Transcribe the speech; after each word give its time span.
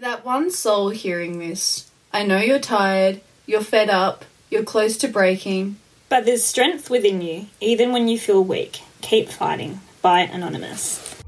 that 0.00 0.24
one 0.24 0.50
soul 0.50 0.88
hearing 0.88 1.38
this, 1.38 1.90
I 2.10 2.22
know 2.22 2.38
you're 2.38 2.58
tired, 2.58 3.20
you're 3.44 3.60
fed 3.60 3.90
up, 3.90 4.24
you're 4.48 4.64
close 4.64 4.96
to 4.98 5.08
breaking. 5.08 5.76
But 6.08 6.24
there's 6.24 6.42
strength 6.42 6.88
within 6.88 7.20
you, 7.20 7.46
even 7.60 7.92
when 7.92 8.08
you 8.08 8.18
feel 8.18 8.42
weak. 8.42 8.80
Keep 9.02 9.28
fighting. 9.28 9.80
By 10.00 10.20
Anonymous. 10.20 11.22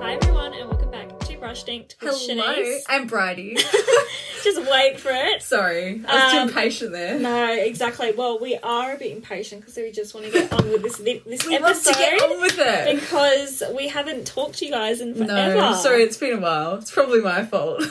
Hi 0.00 0.14
everyone, 0.14 0.54
and 0.54 0.68
welcome 0.70 0.90
back 0.92 1.18
to 1.18 1.36
Brush 1.36 1.64
Dinked 1.64 2.00
with 2.00 2.14
Shanice. 2.14 2.82
I'm 2.88 3.08
Bridie. 3.08 3.56
Just 4.42 4.70
wait 4.70 4.98
for 5.00 5.10
it. 5.10 5.42
Sorry, 5.42 6.02
I 6.06 6.14
was 6.14 6.32
Um, 6.34 6.48
too 6.48 6.48
impatient 6.54 6.92
there. 6.92 7.18
No, 7.18 7.52
exactly. 7.52 8.12
Well, 8.12 8.38
we 8.40 8.56
are 8.62 8.92
a 8.94 8.96
bit 8.98 9.12
impatient 9.12 9.60
because 9.62 9.76
we 9.76 9.90
just 9.92 10.14
want 10.14 10.26
to 10.26 10.32
get 10.32 10.52
on 10.52 10.70
with 10.70 10.82
this 10.82 10.96
this 10.96 11.46
we 11.46 11.56
episode 11.56 11.92
to 11.92 11.98
get 11.98 12.22
on 12.22 12.40
with 12.40 12.58
it. 12.58 13.00
because 13.00 13.62
we 13.74 13.88
haven't 13.88 14.26
talked 14.26 14.58
to 14.58 14.66
you 14.66 14.70
guys 14.72 15.00
in 15.00 15.14
forever. 15.14 15.54
No, 15.54 15.74
sorry, 15.74 16.02
it's 16.02 16.16
been 16.16 16.38
a 16.38 16.40
while. 16.40 16.74
It's 16.76 16.90
probably 16.90 17.20
my 17.20 17.44
fault. 17.44 17.82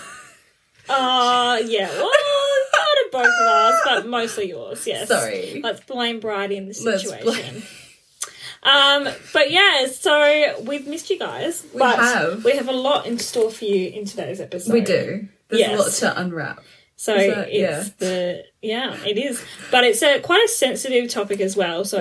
Uh, 0.90 1.60
yeah. 1.66 1.88
Well, 1.90 2.12
both 3.12 3.26
of 3.26 3.48
us, 3.48 3.82
but 3.86 4.08
mostly 4.08 4.50
yours. 4.50 4.86
Yes. 4.88 5.08
Sorry. 5.08 5.62
Let's 5.64 5.82
blame 5.82 6.20
Bridie 6.20 6.58
in 6.58 6.68
the 6.70 6.80
Let's 6.84 7.04
situation. 7.04 7.64
Um, 8.64 9.10
but 9.34 9.50
yeah, 9.50 9.88
so 9.88 10.62
we've 10.62 10.86
missed 10.86 11.10
you 11.10 11.18
guys. 11.18 11.66
We 11.74 11.80
but 11.80 11.98
have. 11.98 12.46
We 12.46 12.52
have 12.58 12.70
a 12.70 12.74
lot 12.74 13.08
in 13.08 13.18
store 13.18 13.50
for 13.50 13.66
you 13.66 13.90
in 13.90 14.06
today's 14.06 14.40
episode. 14.40 14.72
we 14.72 14.82
do. 14.82 15.28
There's 15.52 15.60
Yes. 15.60 15.80
a 15.80 15.82
lot 15.82 16.16
to 16.16 16.22
unwrap. 16.22 16.64
So 16.96 17.16
that- 17.16 17.50
it's 17.52 17.90
the 17.94 18.44
yeah, 18.62 18.96
it 19.06 19.18
is, 19.18 19.42
but 19.72 19.84
it's 19.84 20.02
a 20.04 20.20
quite 20.20 20.44
a 20.46 20.48
sensitive 20.48 21.10
topic 21.10 21.42
as 21.42 21.56
well. 21.58 21.84
So 21.84 22.00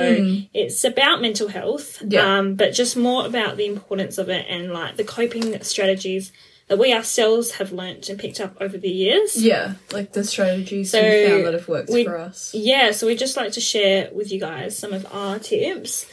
it's 0.52 0.84
about 0.84 1.22
mental 1.22 1.48
health, 1.48 2.00
Mm. 2.02 2.12
Yeah. 2.12 2.38
um, 2.38 2.54
but 2.54 2.72
just 2.74 2.96
more 2.96 3.24
about 3.26 3.56
the 3.56 3.64
importance 3.66 4.18
of 4.18 4.28
it 4.28 4.44
and 4.48 4.72
like 4.74 4.96
the 4.96 5.04
coping 5.04 5.62
strategies 5.62 6.32
that 6.68 6.78
we 6.78 6.92
ourselves 6.92 7.52
have 7.52 7.72
learnt 7.72 8.08
and 8.10 8.18
picked 8.18 8.40
up 8.40 8.56
over 8.60 8.76
the 8.78 8.90
years. 8.90 9.42
Yeah, 9.42 9.72
like 9.90 10.12
the 10.12 10.22
strategies 10.22 10.90
So 10.92 11.02
we 11.02 11.26
found 11.26 11.46
that 11.46 11.54
have 11.54 11.66
worked 11.66 11.90
we- 11.90 12.04
for 12.04 12.16
us. 12.18 12.50
Yeah, 12.54 12.92
so 12.92 13.06
we'd 13.06 13.18
just 13.18 13.36
like 13.38 13.52
to 13.52 13.60
share 13.60 14.10
with 14.12 14.30
you 14.30 14.38
guys 14.38 14.78
some 14.78 14.92
of 14.92 15.06
our 15.10 15.38
tips. 15.38 16.04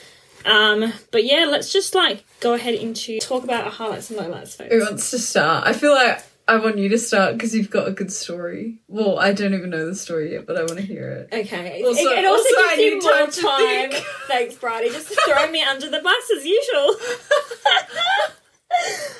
Um, 0.45 0.93
but 1.11 1.25
yeah, 1.25 1.45
let's 1.45 1.73
just 1.73 1.93
like 1.93 2.23
go 2.39 2.53
ahead 2.53 2.73
into 2.75 3.19
talk 3.19 3.43
about 3.43 3.65
our 3.65 3.71
highlights 3.71 4.09
and 4.09 4.17
lowlights 4.19 4.57
Who 4.57 4.69
folks. 4.79 4.89
wants 4.89 5.11
to 5.11 5.19
start? 5.19 5.67
I 5.67 5.73
feel 5.73 5.91
like 5.91 6.21
I 6.49 6.57
want 6.57 6.77
you 6.77 6.87
to 6.89 6.97
start 6.97 7.33
because 7.33 7.53
you've 7.53 7.69
got 7.69 7.87
a 7.87 7.91
good 7.91 8.11
story. 8.11 8.79
Well, 8.87 9.19
I 9.19 9.33
don't 9.33 9.53
even 9.53 9.69
know 9.69 9.85
the 9.85 9.95
story 9.95 10.31
yet, 10.33 10.45
but 10.47 10.55
I 10.55 10.61
want 10.61 10.77
to 10.77 10.81
hear 10.81 11.09
it. 11.09 11.29
Okay. 11.33 11.83
Also- 11.83 11.99
it, 12.09 12.19
it 12.19 12.25
also, 12.25 12.43
also 12.43 12.75
gives 12.75 12.81
you 12.81 13.01
more 13.01 13.27
time 13.27 13.91
time. 13.91 14.01
Thanks, 14.27 14.55
Bridie. 14.55 14.89
Just 14.89 15.07
throw 15.25 15.51
me 15.51 15.61
under 15.63 15.89
the 15.89 15.99
bus 15.99 16.31
as 16.37 16.45
usual. 16.45 16.95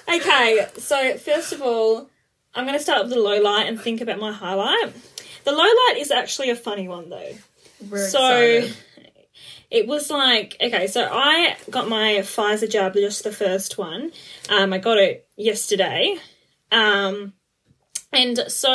okay, 0.16 0.68
so 0.78 1.18
first 1.18 1.52
of 1.54 1.62
all, 1.62 2.10
I'm 2.56 2.66
going 2.66 2.78
to 2.78 2.84
start 2.84 3.04
with 3.04 3.12
the 3.14 3.20
low 3.20 3.42
light 3.42 3.68
and 3.68 3.80
think 3.80 4.02
about 4.02 4.20
my 4.20 4.32
highlight. 4.32 4.94
The 5.44 5.52
low 5.52 5.64
light 5.64 5.96
is 5.98 6.12
actually 6.12 6.50
a 6.50 6.56
funny 6.56 6.88
one 6.88 7.10
though. 7.10 7.32
We're 7.90 8.08
So 8.10 8.20
excited. 8.30 8.78
it 9.70 9.88
was 9.88 10.10
like 10.10 10.58
okay, 10.62 10.88
so 10.88 11.08
I 11.12 11.56
got 11.70 11.88
my 11.88 12.16
Pfizer 12.20 12.70
jab, 12.70 12.94
just 12.96 13.24
the 13.24 13.32
first 13.32 13.78
one. 13.78 14.12
Um, 14.50 14.74
I 14.74 14.78
got 14.80 14.98
it 14.98 15.28
yesterday. 15.38 16.18
Um, 16.72 17.34
and 18.12 18.40
so, 18.48 18.74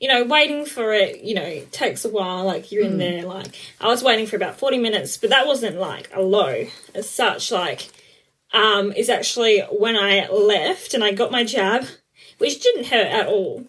you 0.00 0.08
know, 0.08 0.24
waiting 0.24 0.64
for 0.64 0.92
it, 0.92 1.22
you 1.22 1.34
know, 1.34 1.62
takes 1.70 2.04
a 2.04 2.08
while. 2.08 2.44
Like 2.44 2.72
you're 2.72 2.84
in 2.84 2.98
there, 2.98 3.22
like 3.24 3.54
I 3.80 3.88
was 3.88 4.02
waiting 4.02 4.26
for 4.26 4.36
about 4.36 4.58
forty 4.58 4.78
minutes, 4.78 5.16
but 5.16 5.30
that 5.30 5.46
wasn't 5.46 5.76
like 5.76 6.10
a 6.14 6.22
low 6.22 6.66
as 6.94 7.08
such. 7.08 7.52
Like, 7.52 7.90
um, 8.52 8.92
is 8.92 9.08
actually 9.08 9.60
when 9.70 9.96
I 9.96 10.28
left 10.28 10.94
and 10.94 11.04
I 11.04 11.12
got 11.12 11.30
my 11.30 11.44
jab, 11.44 11.84
which 12.38 12.60
didn't 12.60 12.86
hurt 12.86 13.06
at 13.06 13.26
all. 13.26 13.64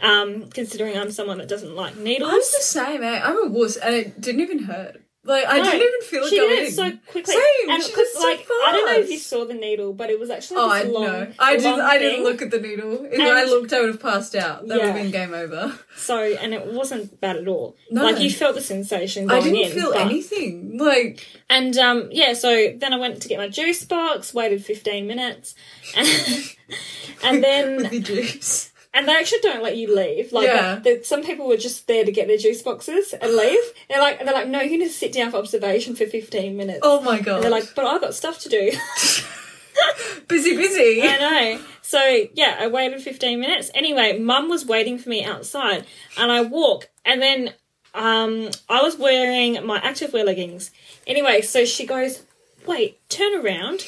Um, 0.00 0.48
considering 0.50 0.96
I'm 0.96 1.10
someone 1.10 1.38
that 1.38 1.48
doesn't 1.48 1.74
like 1.74 1.96
needles. 1.96 2.30
I'm 2.30 2.38
the 2.38 2.62
same, 2.62 3.02
eh? 3.02 3.20
I'm 3.22 3.48
a 3.48 3.50
wuss, 3.50 3.76
and 3.76 3.94
it 3.94 4.20
didn't 4.20 4.42
even 4.42 4.60
hurt. 4.60 5.02
Like 5.28 5.44
I 5.46 5.58
No, 5.58 5.64
didn't 5.64 5.80
even 5.86 6.00
feel 6.08 6.24
it 6.24 6.30
she 6.30 6.36
going 6.38 6.48
did 6.56 6.68
it 6.68 6.72
so 6.72 6.90
quickly. 7.06 7.34
Same, 7.34 7.68
and 7.70 7.82
she 7.82 7.94
was 7.94 8.12
so 8.14 8.20
like 8.22 8.46
I 8.50 8.72
don't 8.72 8.86
know 8.86 8.98
if 8.98 9.10
you 9.10 9.18
saw 9.18 9.44
the 9.44 9.52
needle, 9.52 9.92
but 9.92 10.08
it 10.08 10.18
was 10.18 10.30
actually 10.30 10.56
Oh, 10.60 10.70
I 10.70 10.82
long. 10.84 11.02
know. 11.04 11.32
I 11.38 11.56
didn't. 11.56 11.70
long 11.72 11.80
I 11.82 11.98
didn't 11.98 12.24
look 12.24 12.40
at 12.40 12.50
the 12.50 12.58
needle. 12.58 13.04
If 13.04 13.12
And- 13.12 13.22
I 13.22 13.44
looked, 13.44 13.72
I 13.74 13.80
would 13.80 13.90
have 13.90 14.00
passed 14.00 14.34
out. 14.34 14.66
That 14.66 14.78
would 14.78 14.86
have 14.86 14.94
been 14.94 15.10
game 15.10 15.34
over. 15.34 15.78
So, 15.96 16.16
and 16.18 16.54
it 16.54 16.64
wasn't 16.66 17.20
bad 17.20 17.36
at 17.36 17.46
all. 17.46 17.76
No. 17.90 18.04
Like 18.04 18.20
you 18.20 18.30
felt 18.30 18.54
the 18.54 18.62
sensation 18.62 19.30
I 19.30 19.40
didn't 19.40 19.56
in. 19.58 19.70
feel 19.72 19.92
but- 19.92 20.00
anything. 20.00 20.78
Like 20.78 21.26
And 21.50 21.76
um, 21.76 22.08
yeah, 22.10 22.32
so 22.32 22.72
then 22.74 22.94
I 22.94 22.96
went 22.96 23.20
to 23.20 23.28
get 23.28 23.36
my 23.38 23.48
juice 23.48 23.84
box, 23.84 24.32
waited 24.32 24.64
15 24.64 25.06
minutes, 25.06 25.54
and, 25.94 26.08
and 27.22 27.44
then 27.44 27.76
with 27.76 27.90
the 27.90 28.00
juice. 28.00 28.72
And 28.94 29.06
they 29.06 29.14
actually 29.16 29.40
don't 29.42 29.62
let 29.62 29.76
you 29.76 29.94
leave. 29.94 30.32
Like 30.32 30.46
Yeah. 30.46 30.76
that 30.84 31.06
some 31.06 31.22
people 31.22 31.46
were 31.46 31.56
just 31.56 31.86
there 31.86 32.04
to 32.04 32.12
get 32.12 32.26
their 32.26 32.36
juice 32.38 32.62
boxes 32.62 33.12
and 33.12 33.34
leave. 33.36 33.58
They're 33.88 34.00
like, 34.00 34.24
they're 34.24 34.34
like, 34.34 34.48
no, 34.48 34.60
you 34.60 34.78
need 34.78 34.86
to 34.88 34.92
sit 34.92 35.12
down 35.12 35.30
for 35.30 35.36
observation 35.38 35.94
for 35.96 36.06
15 36.06 36.56
minutes. 36.56 36.80
Oh 36.82 37.00
my 37.00 37.20
god. 37.20 37.36
And 37.36 37.44
they're 37.44 37.50
like, 37.50 37.74
but 37.74 37.84
I've 37.84 38.00
got 38.00 38.14
stuff 38.14 38.40
to 38.40 38.48
do. 38.48 38.72
busy, 40.28 40.56
busy. 40.56 41.02
I 41.04 41.18
know. 41.18 41.60
So 41.82 42.26
yeah, 42.34 42.56
I 42.60 42.66
waited 42.68 43.00
15 43.00 43.40
minutes. 43.40 43.70
Anyway, 43.74 44.18
mum 44.18 44.48
was 44.48 44.66
waiting 44.66 44.98
for 44.98 45.08
me 45.08 45.24
outside 45.24 45.86
and 46.16 46.30
I 46.30 46.42
walk 46.42 46.88
and 47.04 47.22
then 47.22 47.54
um 47.94 48.50
I 48.68 48.82
was 48.82 48.96
wearing 48.98 49.64
my 49.66 49.80
activewear 49.80 50.24
leggings. 50.26 50.70
Anyway, 51.06 51.40
so 51.42 51.64
she 51.64 51.86
goes, 51.86 52.22
Wait, 52.66 53.00
turn 53.08 53.34
around. 53.34 53.84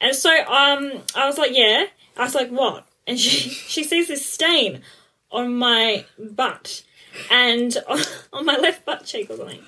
And 0.00 0.14
so 0.16 0.30
um 0.30 1.02
I 1.14 1.26
was 1.26 1.36
like, 1.38 1.52
Yeah. 1.54 1.86
I 2.16 2.24
was 2.24 2.34
like, 2.34 2.48
What? 2.50 2.86
And 3.06 3.18
she 3.18 3.48
she 3.50 3.84
sees 3.84 4.08
this 4.08 4.26
stain 4.26 4.82
on 5.30 5.54
my 5.56 6.04
butt 6.18 6.84
and 7.30 7.76
on, 7.88 8.00
on 8.32 8.46
my 8.46 8.56
left 8.56 8.84
butt 8.84 9.04
cheek 9.04 9.30
or 9.30 9.36
something. 9.36 9.62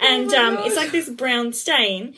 And 0.00 0.28
my 0.28 0.36
um 0.36 0.58
it's 0.60 0.76
like 0.76 0.90
this 0.90 1.08
brown 1.08 1.52
stain. 1.52 2.14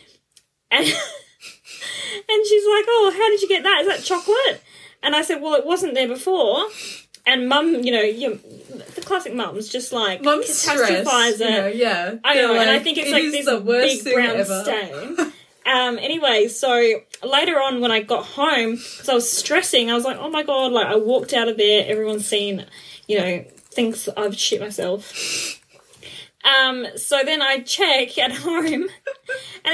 And 0.70 0.84
and 2.28 2.46
she's 2.46 2.66
like, 2.66 2.84
"Oh, 2.88 3.12
how 3.16 3.30
did 3.30 3.42
you 3.42 3.48
get 3.48 3.62
that? 3.62 3.82
Is 3.82 3.86
that 3.88 4.02
chocolate?" 4.02 4.62
And 5.02 5.14
I 5.14 5.22
said, 5.22 5.40
"Well, 5.40 5.54
it 5.54 5.66
wasn't 5.66 5.94
there 5.94 6.08
before." 6.08 6.66
And 7.28 7.48
mum, 7.48 7.74
you 7.82 7.90
know, 7.90 8.02
you, 8.02 8.38
the 8.94 9.00
classic 9.00 9.34
mum's 9.34 9.68
just 9.68 9.92
like 9.92 10.22
Mum's 10.22 10.46
stress. 10.48 10.88
catastrophes 10.88 11.40
You 11.40 11.50
know, 11.50 11.66
yeah. 11.66 12.14
I 12.22 12.34
know, 12.34 12.52
They're 12.52 12.62
and 12.62 12.70
I 12.70 12.78
think 12.78 12.98
it's 12.98 13.08
"It 13.08 13.12
like 13.12 13.22
this 13.24 13.46
the 13.46 13.60
worst 13.60 14.04
big 14.04 14.14
brown 14.14 14.36
ever." 14.36 14.62
stain. 14.62 15.32
Um. 15.66 15.98
Anyway, 15.98 16.48
so 16.48 17.00
later 17.24 17.60
on 17.60 17.80
when 17.80 17.90
I 17.90 18.00
got 18.00 18.24
home, 18.24 18.72
because 18.76 19.08
I 19.08 19.14
was 19.14 19.30
stressing, 19.30 19.90
I 19.90 19.94
was 19.94 20.04
like, 20.04 20.16
"Oh 20.18 20.30
my 20.30 20.42
god!" 20.44 20.72
Like 20.72 20.86
I 20.86 20.96
walked 20.96 21.32
out 21.32 21.48
of 21.48 21.56
there, 21.56 21.84
everyone's 21.88 22.26
seen, 22.26 22.64
you 23.08 23.18
know, 23.18 23.44
thinks 23.54 24.08
I've 24.16 24.36
shit 24.38 24.60
myself. 24.60 25.12
Um. 26.44 26.86
So 26.96 27.20
then 27.24 27.42
I 27.42 27.60
check 27.60 28.16
at 28.18 28.32
home, 28.46 28.64
and 28.64 28.88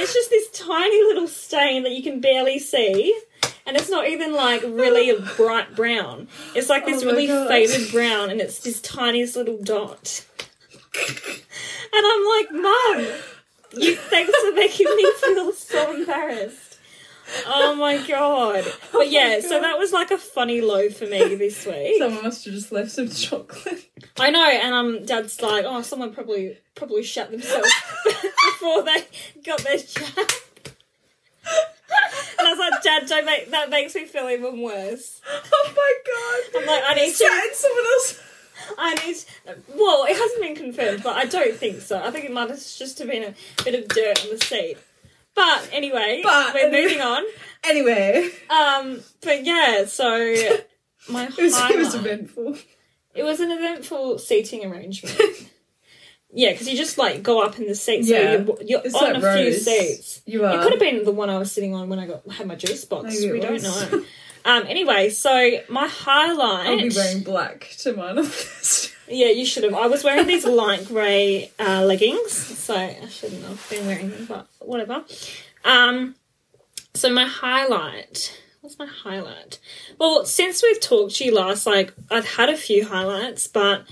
it's 0.01 0.15
just 0.15 0.31
this 0.31 0.51
tiny 0.51 1.03
little 1.05 1.29
stain 1.29 1.83
that 1.83 1.93
you 1.93 2.03
can 2.03 2.21
barely 2.21 2.59
see. 2.59 3.19
And 3.67 3.77
it's 3.77 3.91
not 3.91 4.09
even 4.09 4.33
like 4.35 4.63
really 4.63 5.11
a 5.11 5.21
bright 5.21 5.77
brown. 5.77 6.27
It's 6.55 6.69
like 6.69 6.85
this 6.87 7.03
Oh 7.03 7.07
really 7.07 7.27
God. 7.29 7.49
faded 7.49 7.93
brown, 7.93 8.31
and 8.31 8.41
it's 8.41 8.59
this 8.61 8.81
tiniest 8.81 9.37
little 9.37 9.59
dot. 9.63 10.25
And 11.95 12.07
I'm 12.07 12.27
like, 12.27 12.53
Mum, 12.53 13.07
you 13.75 13.97
thanks 13.97 14.35
for 14.39 14.53
making 14.53 14.87
me 14.97 15.13
feel 15.13 15.53
so 15.53 15.82
embarrassed. 16.23 16.79
Oh 17.47 17.75
my 17.77 17.99
god. 18.07 18.65
But 18.93 19.11
yeah, 19.11 19.41
so 19.41 19.61
that 19.61 19.79
was 19.79 19.93
like 19.93 20.11
a 20.11 20.19
funny 20.19 20.61
low 20.61 20.89
for 20.91 21.07
me 21.07 21.35
this 21.35 21.65
week. 21.67 21.97
Someone 21.99 22.25
must 22.25 22.45
have 22.45 22.55
just 22.55 22.71
left 22.73 22.91
some 22.91 23.09
chocolate. 23.09 23.91
I 24.19 24.31
know, 24.31 24.49
and 24.49 24.75
um 24.75 25.05
Dad's 25.05 25.41
like, 25.41 25.65
oh 25.67 25.83
someone 25.83 26.13
probably 26.13 26.59
probably 26.75 27.03
shut 27.03 27.31
themselves 27.31 27.73
before 28.05 28.83
they 28.83 29.07
got 29.45 29.61
their 29.61 29.79
jab. 29.79 30.31
And 32.39 32.49
I 32.49 32.51
was 32.51 32.59
like, 32.59 32.83
Dad, 32.83 33.07
don't 33.09 33.25
make 33.25 33.51
that 33.51 33.71
makes 33.71 33.95
me 33.95 34.05
feel 34.05 34.29
even 34.29 34.61
worse. 34.61 35.21
Oh 35.53 35.73
my 35.75 35.95
god. 36.07 36.61
I'm 36.61 36.67
like, 36.67 36.85
I 36.87 36.95
need 36.95 37.13
Sat 37.13 37.29
to 37.29 37.55
someone 37.55 37.85
else. 37.85 38.23
I 38.79 38.95
need. 39.07 39.17
Well, 39.75 40.05
it 40.05 40.17
hasn't 40.17 40.43
been 40.43 40.55
confirmed, 40.55 41.03
but 41.03 41.17
I 41.17 41.25
don't 41.25 41.57
think 41.57 41.81
so. 41.81 42.03
I 42.03 42.11
think 42.11 42.27
it 42.27 42.33
might 42.33 42.51
have 42.51 42.59
just 42.59 42.99
have 42.99 43.09
been 43.09 43.25
a 43.25 43.65
bit 43.65 43.75
of 43.75 43.89
dirt 43.89 44.25
on 44.25 44.31
the 44.37 44.45
seat. 44.45 44.77
But 45.35 45.69
anyway, 45.73 46.21
But- 46.23 46.55
we're 46.55 46.71
moving 46.71 47.01
on. 47.01 47.25
Anyway, 47.65 48.29
Um, 48.51 49.01
but 49.21 49.45
yeah, 49.47 49.85
so 49.85 50.09
my 51.09 51.27
it 51.27 51.37
was, 51.39 51.57
it 51.71 51.79
was 51.79 51.95
eventful. 51.95 52.57
it 53.15 53.23
was 53.23 53.39
an 53.39 53.53
eventful 53.53 54.19
seating 54.19 54.65
arrangement. 54.65 55.17
yeah, 56.35 56.51
because 56.51 56.69
you 56.69 56.77
just 56.77 56.99
like 56.99 57.23
go 57.23 57.41
up 57.41 57.61
in 57.61 57.69
the 57.69 57.77
seat, 57.77 58.05
so 58.05 58.13
Yeah. 58.15 58.33
you're, 58.33 58.63
you're 58.65 58.81
on 58.97 59.13
like 59.13 59.23
a 59.23 59.37
few 59.37 59.53
seats. 59.53 60.23
You 60.27 60.45
are. 60.45 60.59
It 60.59 60.63
could 60.65 60.73
have 60.73 60.81
been 60.81 61.05
the 61.05 61.13
one 61.13 61.31
I 61.31 61.39
was 61.39 61.53
sitting 61.53 61.73
on 61.73 61.89
when 61.89 62.01
I 62.01 62.09
got 62.09 62.29
had 62.33 62.49
my 62.49 62.57
juice 62.57 62.85
box. 62.85 63.05
Maybe 63.15 63.31
we 63.31 63.39
don't 63.39 63.63
know. 63.63 64.05
Um, 64.45 64.65
anyway, 64.67 65.11
so 65.11 65.61
my 65.69 65.87
highlight. 65.87 66.67
I'll 66.67 66.79
be 66.79 66.89
wearing 66.93 67.23
black 67.23 67.69
to 67.79 67.93
mine 67.93 68.19
on 68.19 68.25
Thursday. 68.25 68.82
Yeah, 69.09 69.29
you 69.29 69.45
should 69.45 69.65
have. 69.65 69.75
I 69.75 69.87
was 69.87 70.05
wearing 70.05 70.27
these 70.27 70.45
light 70.63 70.87
grey 70.87 71.51
uh, 71.59 71.83
leggings, 71.85 72.33
so 72.33 72.75
I 72.75 73.07
shouldn't 73.09 73.45
have 73.45 73.67
been 73.71 73.87
wearing 73.87 74.11
them, 74.11 74.27
but 74.27 74.47
whatever. 74.61 75.05
Um, 75.65 76.15
so 76.95 77.11
my 77.11 77.27
highlight. 77.27 78.39
What's 78.61 78.79
my 78.79 78.87
highlight? 78.87 79.59
Well, 79.99 80.25
since 80.25 80.63
we've 80.63 80.81
talked 80.81 81.17
to 81.17 81.25
you 81.25 81.35
last, 81.35 81.67
like 81.67 81.93
I've 82.11 82.27
had 82.27 82.49
a 82.49 82.57
few 82.57 82.87
highlights, 82.87 83.49
but 83.49 83.85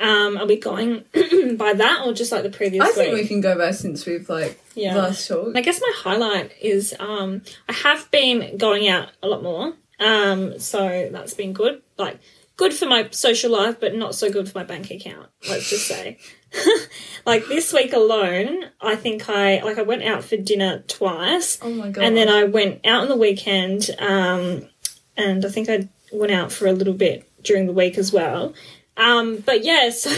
um, 0.00 0.36
are 0.36 0.46
we 0.46 0.56
going 0.56 1.04
by 1.56 1.72
that 1.74 2.02
or 2.04 2.12
just 2.12 2.32
like 2.32 2.42
the 2.42 2.50
previous 2.50 2.82
I 2.84 2.88
think 2.90 3.12
week? 3.14 3.22
we 3.22 3.28
can 3.28 3.40
go 3.40 3.56
back 3.56 3.74
since 3.74 4.06
we've 4.06 4.28
like 4.28 4.60
Yeah. 4.74 4.96
last 4.96 5.26
talked. 5.28 5.56
I 5.56 5.60
guess 5.60 5.80
my 5.80 5.92
highlight 5.96 6.50
is 6.60 6.94
um, 6.98 7.42
I 7.68 7.72
have 7.74 8.10
been 8.10 8.56
going 8.58 8.88
out 8.88 9.10
a 9.22 9.28
lot 9.28 9.42
more. 9.44 9.74
Um, 10.00 10.58
so 10.58 11.08
that's 11.12 11.34
been 11.34 11.52
good. 11.52 11.80
Like 11.96 12.18
good 12.58 12.74
for 12.74 12.84
my 12.84 13.08
social 13.10 13.52
life, 13.52 13.80
but 13.80 13.94
not 13.94 14.14
so 14.14 14.30
good 14.30 14.50
for 14.50 14.58
my 14.58 14.64
bank 14.64 14.90
account. 14.90 15.28
Let's 15.48 15.70
just 15.70 15.86
say. 15.86 16.18
like 17.26 17.46
this 17.46 17.72
week 17.72 17.94
alone, 17.94 18.64
I 18.80 18.96
think 18.96 19.30
I 19.30 19.60
like 19.62 19.78
I 19.78 19.82
went 19.82 20.02
out 20.02 20.24
for 20.24 20.36
dinner 20.36 20.84
twice, 20.86 21.58
oh 21.62 21.70
my 21.70 21.90
god. 21.90 22.04
and 22.04 22.16
then 22.16 22.28
I 22.28 22.44
went 22.44 22.84
out 22.84 23.02
on 23.02 23.08
the 23.08 23.16
weekend. 23.16 23.88
Um, 23.98 24.68
and 25.16 25.44
I 25.44 25.48
think 25.48 25.70
I 25.70 25.88
went 26.12 26.32
out 26.32 26.52
for 26.52 26.66
a 26.66 26.72
little 26.72 26.94
bit 26.94 27.30
during 27.42 27.66
the 27.66 27.72
week 27.72 27.96
as 27.96 28.12
well. 28.12 28.54
Um, 28.96 29.38
but 29.38 29.64
yeah, 29.64 29.90
so 30.02 30.10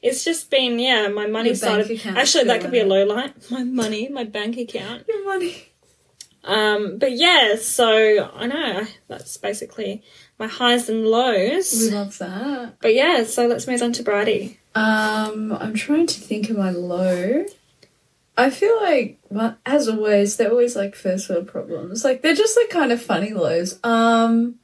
it's 0.00 0.24
just 0.24 0.50
been 0.50 0.78
yeah, 0.78 1.08
my 1.08 1.26
money 1.26 1.50
Your 1.50 1.56
started. 1.56 2.00
Actually, 2.06 2.44
that 2.44 2.60
could 2.60 2.70
be 2.70 2.80
a 2.80 2.86
low 2.86 3.04
light. 3.04 3.50
My 3.50 3.64
money, 3.64 4.08
my 4.08 4.24
bank 4.24 4.56
account. 4.56 5.04
your 5.08 5.24
money. 5.24 5.68
Um, 6.44 6.98
but 6.98 7.12
yeah, 7.12 7.56
so 7.56 8.30
I 8.34 8.46
know 8.46 8.86
that's 9.08 9.36
basically 9.36 10.02
my 10.38 10.46
highs 10.46 10.88
and 10.88 11.06
lows. 11.06 11.72
We 11.72 11.94
love 11.94 12.18
that. 12.18 12.76
But 12.80 12.94
yeah, 12.94 13.24
so 13.24 13.46
let's 13.46 13.66
move 13.66 13.82
on 13.82 13.92
to 13.94 14.02
Brady. 14.02 14.58
Um, 14.74 15.52
I'm 15.52 15.74
trying 15.74 16.06
to 16.06 16.20
think 16.20 16.50
of 16.50 16.56
my 16.56 16.70
low. 16.70 17.44
I 18.36 18.50
feel 18.50 18.80
like, 18.80 19.18
well, 19.30 19.56
as 19.66 19.88
always, 19.88 20.36
they're 20.36 20.50
always 20.50 20.76
like 20.76 20.94
first 20.94 21.28
world 21.28 21.48
problems. 21.48 22.04
Like 22.04 22.22
they're 22.22 22.34
just 22.34 22.56
like 22.56 22.70
kind 22.70 22.92
of 22.92 23.02
funny 23.02 23.32
lows. 23.32 23.80
Um, 23.82 24.60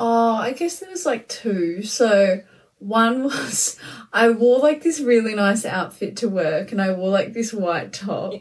oh, 0.00 0.34
I 0.34 0.52
guess 0.52 0.80
there 0.80 0.90
was 0.90 1.06
like 1.06 1.28
two. 1.28 1.82
So 1.84 2.42
one 2.82 3.22
was 3.24 3.78
I 4.12 4.30
wore 4.30 4.58
like 4.58 4.82
this 4.82 5.00
really 5.00 5.34
nice 5.34 5.64
outfit 5.64 6.16
to 6.18 6.28
work, 6.28 6.72
and 6.72 6.82
I 6.82 6.90
wore 6.92 7.10
like 7.10 7.32
this 7.32 7.52
white 7.52 7.92
top, 7.92 8.34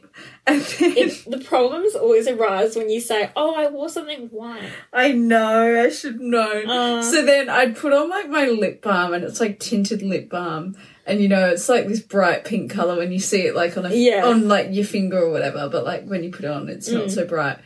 and 0.47 0.61
then 0.61 0.93
It, 0.97 1.23
the 1.29 1.39
problems 1.39 1.95
always 1.95 2.27
arise 2.27 2.75
when 2.75 2.89
you 2.89 2.99
say, 2.99 3.29
"Oh, 3.35 3.55
I 3.55 3.67
wore 3.69 3.87
something 3.89 4.27
white." 4.29 4.69
I 4.91 5.11
know 5.11 5.83
I 5.83 5.89
should 5.89 6.19
know. 6.19 6.63
Uh. 6.67 7.01
so 7.03 7.23
then 7.23 7.49
I'd 7.49 7.77
put 7.77 7.93
on 7.93 8.09
like 8.09 8.29
my 8.29 8.47
lip 8.47 8.81
balm, 8.81 9.13
and 9.13 9.23
it's 9.23 9.39
like 9.39 9.59
tinted 9.59 10.01
lip 10.01 10.29
balm, 10.29 10.75
and 11.05 11.21
you 11.21 11.29
know 11.29 11.47
it's 11.49 11.69
like 11.69 11.87
this 11.87 12.01
bright 12.01 12.43
pink 12.43 12.71
color 12.71 12.97
when 12.97 13.11
you 13.11 13.19
see 13.19 13.43
it 13.47 13.55
like 13.55 13.77
on 13.77 13.85
a 13.85 13.93
Yeah. 13.93 14.25
on 14.25 14.47
like 14.47 14.67
your 14.71 14.85
finger 14.85 15.19
or 15.19 15.31
whatever. 15.31 15.69
But 15.69 15.85
like 15.85 16.05
when 16.05 16.23
you 16.23 16.31
put 16.31 16.45
it 16.45 16.51
on, 16.51 16.67
it's 16.69 16.89
Mm. 16.89 16.93
not 16.93 17.11
so 17.11 17.25
bright. 17.25 17.59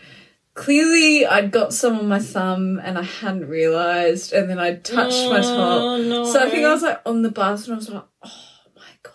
Clearly, 0.56 1.26
I'd 1.26 1.52
got 1.52 1.74
some 1.74 2.00
on 2.00 2.08
my 2.08 2.20
thumb 2.20 2.80
and 2.84 2.98
I 2.98 3.04
hadn't 3.04 3.48
realized, 3.48 4.34
and 4.34 4.50
then 4.50 4.58
I 4.58 4.76
touched 4.76 5.30
my 5.30 5.42
top. 5.42 5.84
Oh 5.84 5.98
no! 6.02 6.24
So 6.26 6.40
I 6.42 6.50
think 6.50 6.66
I 6.66 6.74
was 6.74 6.82
like 6.82 7.02
on 7.06 7.22
the 7.22 7.30
bus, 7.30 7.66
and 7.66 7.74
I 7.74 7.78
was 7.78 7.90
like, 7.90 8.04
"Oh 8.24 8.32
my 8.76 8.82
god!" 9.04 9.14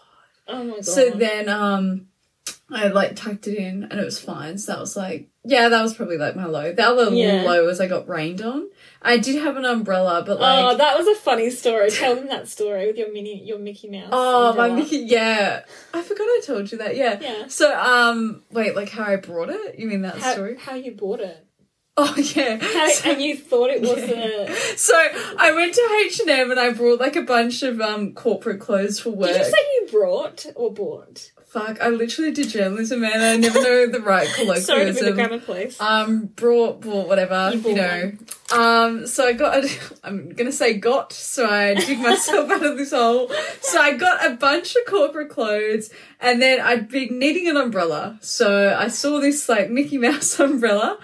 Oh 0.49 0.65
my 0.65 0.75
god! 0.77 0.85
So 0.85 1.11
then, 1.11 1.49
um, 1.49 2.07
I 2.71 2.89
like 2.89 3.17
tucked 3.17 3.49
it 3.49 3.57
in 3.57 3.85
and 3.85 3.99
it 3.99 4.05
was 4.05 4.21
fine. 4.21 4.59
So 4.59 4.73
that 4.73 4.81
was 4.81 4.97
like, 4.97 5.29
yeah, 5.45 5.69
that 5.69 5.83
was 5.83 5.95
probably 5.95 6.19
like 6.19 6.37
my 6.37 6.47
low. 6.47 6.73
The 6.73 6.83
other 6.85 7.11
Yeah. 7.15 7.43
low 7.45 7.67
was 7.67 7.81
I 7.81 7.89
got 7.89 8.09
rained 8.09 8.43
on. 8.43 8.69
I 9.02 9.17
did 9.17 9.41
have 9.43 9.56
an 9.56 9.64
umbrella, 9.64 10.23
but 10.26 10.38
like, 10.41 10.58
oh, 10.62 10.76
that 10.76 10.99
was 10.99 11.06
a 11.06 11.14
funny 11.14 11.49
story. 11.50 11.91
Tell 11.91 12.14
them 12.17 12.26
that 12.29 12.49
story 12.49 12.87
with 12.87 12.97
your 12.99 13.12
mini, 13.12 13.43
your 13.43 13.58
Mickey 13.58 13.88
Mouse. 13.88 14.11
oh, 14.12 14.55
my. 14.55 14.69
Mickey, 14.69 14.99
yeah, 14.99 15.64
I 15.94 16.02
forgot 16.02 16.25
I 16.25 16.41
told 16.44 16.70
you 16.70 16.79
that. 16.79 16.97
Yeah. 16.97 17.19
Yeah. 17.20 17.47
So, 17.49 17.75
um, 17.79 18.43
wait, 18.50 18.76
like 18.76 18.91
how 18.91 19.05
I 19.05 19.17
brought 19.17 19.49
it? 19.49 19.79
You 19.79 19.88
mean 19.88 20.02
that 20.02 20.19
How, 20.19 20.32
story? 20.32 20.56
how 20.58 20.75
you 20.75 20.93
bought 20.93 21.20
it? 21.20 21.47
Oh 21.97 22.14
yeah. 22.17 22.56
How, 22.62 22.88
So- 22.88 23.11
and 23.11 23.20
you 23.20 23.37
thought 23.37 23.69
it 23.70 23.81
was 23.82 23.99
a. 23.99 24.76
so 24.79 24.94
I 25.37 25.52
went 25.52 25.75
to 25.75 26.02
H 26.06 26.20
and 26.20 26.31
M 26.31 26.50
and 26.50 26.58
I 26.61 26.73
brought 26.73 27.00
like 27.00 27.17
a 27.17 27.23
bunch 27.23 27.62
of 27.62 27.81
um 27.81 28.14
corporate 28.14 28.61
clothes 28.61 29.00
for 29.00 29.11
work. 29.11 29.31
Did 29.32 29.38
you 29.38 29.44
say 29.44 29.58
you 29.75 29.88
brought 29.91 30.47
or 30.55 30.73
bought? 30.73 31.32
Fuck, 31.50 31.81
I 31.81 31.88
literally 31.88 32.31
did 32.31 32.49
journalism, 32.49 33.00
man. 33.00 33.20
I 33.20 33.37
never 33.37 33.61
know 33.61 33.87
the 33.88 34.00
right 34.00 34.29
Sorry 34.61 34.85
to 34.87 34.93
be 34.93 35.00
the 35.00 35.12
grammar 35.12 35.41
police. 35.41 35.81
um 35.81 36.26
brought 36.26 36.81
bought 36.81 37.08
whatever 37.08 37.50
You 37.52 37.61
you, 37.70 37.75
know 37.75 38.12
um 38.52 39.06
so 39.06 39.26
i 39.26 39.32
got 39.32 39.64
i'm 40.05 40.31
gonna 40.31 40.50
say 40.52 40.75
got 40.75 41.12
so 41.12 41.49
i 41.49 41.75
dig 41.75 41.99
myself 42.00 42.50
out 42.50 42.64
of 42.64 42.76
this 42.76 42.91
hole 42.93 43.31
so 43.61 43.81
i 43.81 43.97
got 43.97 44.26
a 44.26 44.35
bunch 44.35 44.75
of 44.76 44.82
corporate 44.87 45.29
clothes 45.31 45.91
and 46.20 46.43
then 46.43 46.61
i'd 46.61 46.88
been 46.88 47.19
needing 47.19 47.47
an 47.49 47.56
umbrella 47.56 48.19
so 48.20 48.75
i 48.76 48.88
saw 48.88 49.20
this 49.20 49.49
like 49.49 49.70
mickey 49.70 49.99
mouse 49.99 50.38
umbrella 50.49 50.99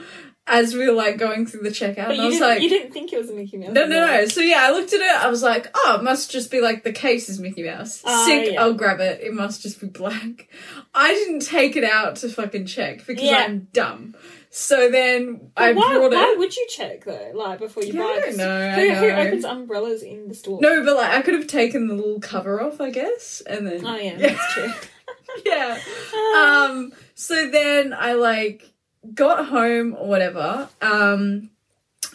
as 0.49 0.75
we 0.75 0.87
were 0.87 0.93
like 0.93 1.19
going 1.19 1.45
through 1.45 1.61
the 1.63 1.71
checkout 1.71 2.07
but 2.07 2.11
and 2.13 2.21
i 2.21 2.27
was 2.27 2.39
like 2.41 2.63
you 2.63 2.69
didn't 2.69 2.93
think 2.93 3.13
it 3.13 3.19
was 3.19 3.31
a 3.31 3.35
Mickey 3.35 3.57
Mouse. 3.57 3.71
no, 3.73 3.85
no, 3.87 4.07
no. 4.07 4.27
So 4.27 4.41
yeah, 4.41 4.61
I 4.61 4.71
looked 4.71 4.93
at 4.93 5.01
it. 5.01 5.25
I 5.25 5.29
was 5.29 5.43
like, 5.43 5.67
oh, 5.75 5.97
it 5.99 6.05
must 6.05 6.31
just 6.31 6.51
be 6.51 6.61
like 6.61 6.85
the 6.85 6.93
case 6.93 7.29
is 7.29 7.41
Mickey 7.41 7.65
Mouse. 7.65 8.03
Ah, 8.05 8.25
Sick. 8.27 8.53
yeah. 8.53 8.63
I'll 8.63 8.75
grab 8.75 9.01
it. 9.01 9.21
It 9.23 9.35
must 9.35 9.63
just 9.63 9.81
be 9.81 9.89
black. 9.89 10.49
I 10.95 11.13
didn't 11.15 11.41
take 11.41 11.75
it 11.77 11.83
out 11.85 12.17
to 12.17 12.29
fucking 12.29 12.67
check 12.67 13.05
because 13.07 13.25
Yeah. 13.25 13.39
I'm 13.45 13.69
dumb. 13.73 14.15
So 14.51 14.91
then 14.91 15.51
I 15.57 15.73
why, 15.73 15.95
brought 15.99 16.13
it. 16.13 16.17
why 16.17 16.35
would 16.39 16.57
you 16.57 16.67
check 16.71 17.05
though? 17.05 17.33
Like 17.35 17.59
before 17.59 17.83
you 17.83 17.93
Yeah, 17.93 18.01
buy 18.03 18.07
I 18.07 18.13
it? 18.13 18.21
don't 18.21 18.25
'Cause 18.29 18.37
know, 18.39 18.69
I 18.69 18.73
Who, 18.73 18.95
who 18.95 19.11
opens 19.11 19.45
umbrellas 19.45 20.03
in 20.03 20.29
the 20.29 20.35
store? 20.35 20.61
No, 20.63 20.85
but 20.85 20.97
like 20.97 21.11
I 21.11 21.23
could 21.23 21.35
have 21.35 21.47
taken 21.49 21.89
the 21.89 21.95
little 21.95 22.21
cover 22.21 22.63
off, 22.63 22.81
I 22.81 22.91
guess, 22.91 23.43
and 23.47 23.67
then 23.67 23.85
Oh 23.85 23.97
yeah, 23.97 24.17
that's 24.19 24.55
true. 24.55 24.73
yeah. 25.45 25.79
Um. 26.37 26.93
So 27.15 27.51
then 27.51 27.93
I 27.93 28.13
like 28.15 28.71
got 29.15 29.47
home 29.47 29.95
or 29.99 30.07
whatever. 30.09 30.69
Um. 30.81 31.51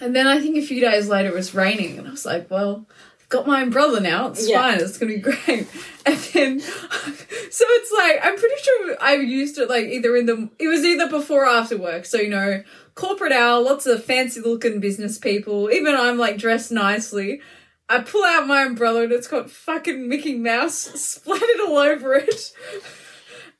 And 0.02 0.16
then 0.16 0.26
I 0.26 0.40
think 0.40 0.58
a 0.58 0.66
few 0.66 0.82
days 0.82 1.08
later 1.10 1.30
it 1.30 1.36
was 1.36 1.54
raining, 1.54 1.98
and 1.98 2.08
I 2.08 2.12
was 2.12 2.26
like, 2.26 2.50
well. 2.50 2.86
I've 3.20 3.30
Got 3.30 3.48
my 3.48 3.62
umbrella 3.62 4.02
now. 4.02 4.28
It's 4.28 4.46
Yeah. 4.50 4.60
fine. 4.62 4.82
It's 4.82 4.98
gonna 4.98 5.14
be 5.14 5.20
great. 5.20 5.68
And 6.06 6.18
then, 6.18 6.60
so 6.60 7.66
it's 7.70 7.92
like 7.94 8.20
I'm 8.24 8.36
pretty 8.36 8.56
sure 8.64 8.98
I 9.00 9.14
used 9.16 9.58
it 9.60 9.70
like 9.70 9.86
either 9.86 10.18
in 10.18 10.26
the. 10.26 10.50
It 10.60 10.68
was 10.68 10.84
either 10.84 11.08
before 11.08 11.46
or 11.46 11.50
after 11.50 11.78
work. 11.78 12.06
So 12.06 12.18
you 12.18 12.30
know, 12.30 12.64
corporate 12.96 13.32
hour, 13.32 13.62
lots 13.62 13.86
of 13.86 14.04
fancy 14.04 14.42
looking 14.42 14.80
business 14.82 15.18
people. 15.20 15.72
Even 15.72 15.96
I'm 15.96 16.18
like 16.18 16.38
dressed 16.38 16.72
nicely. 16.72 17.40
I 17.88 18.00
pull 18.00 18.24
out 18.26 18.48
my 18.48 18.64
umbrella 18.64 19.04
and 19.04 19.12
it's 19.12 19.28
got 19.28 19.50
fucking 19.52 20.10
Mickey 20.10 20.36
Mouse 20.36 20.76
splattered 20.96 21.60
all 21.68 21.78
over 21.78 22.16
it. 22.16 22.52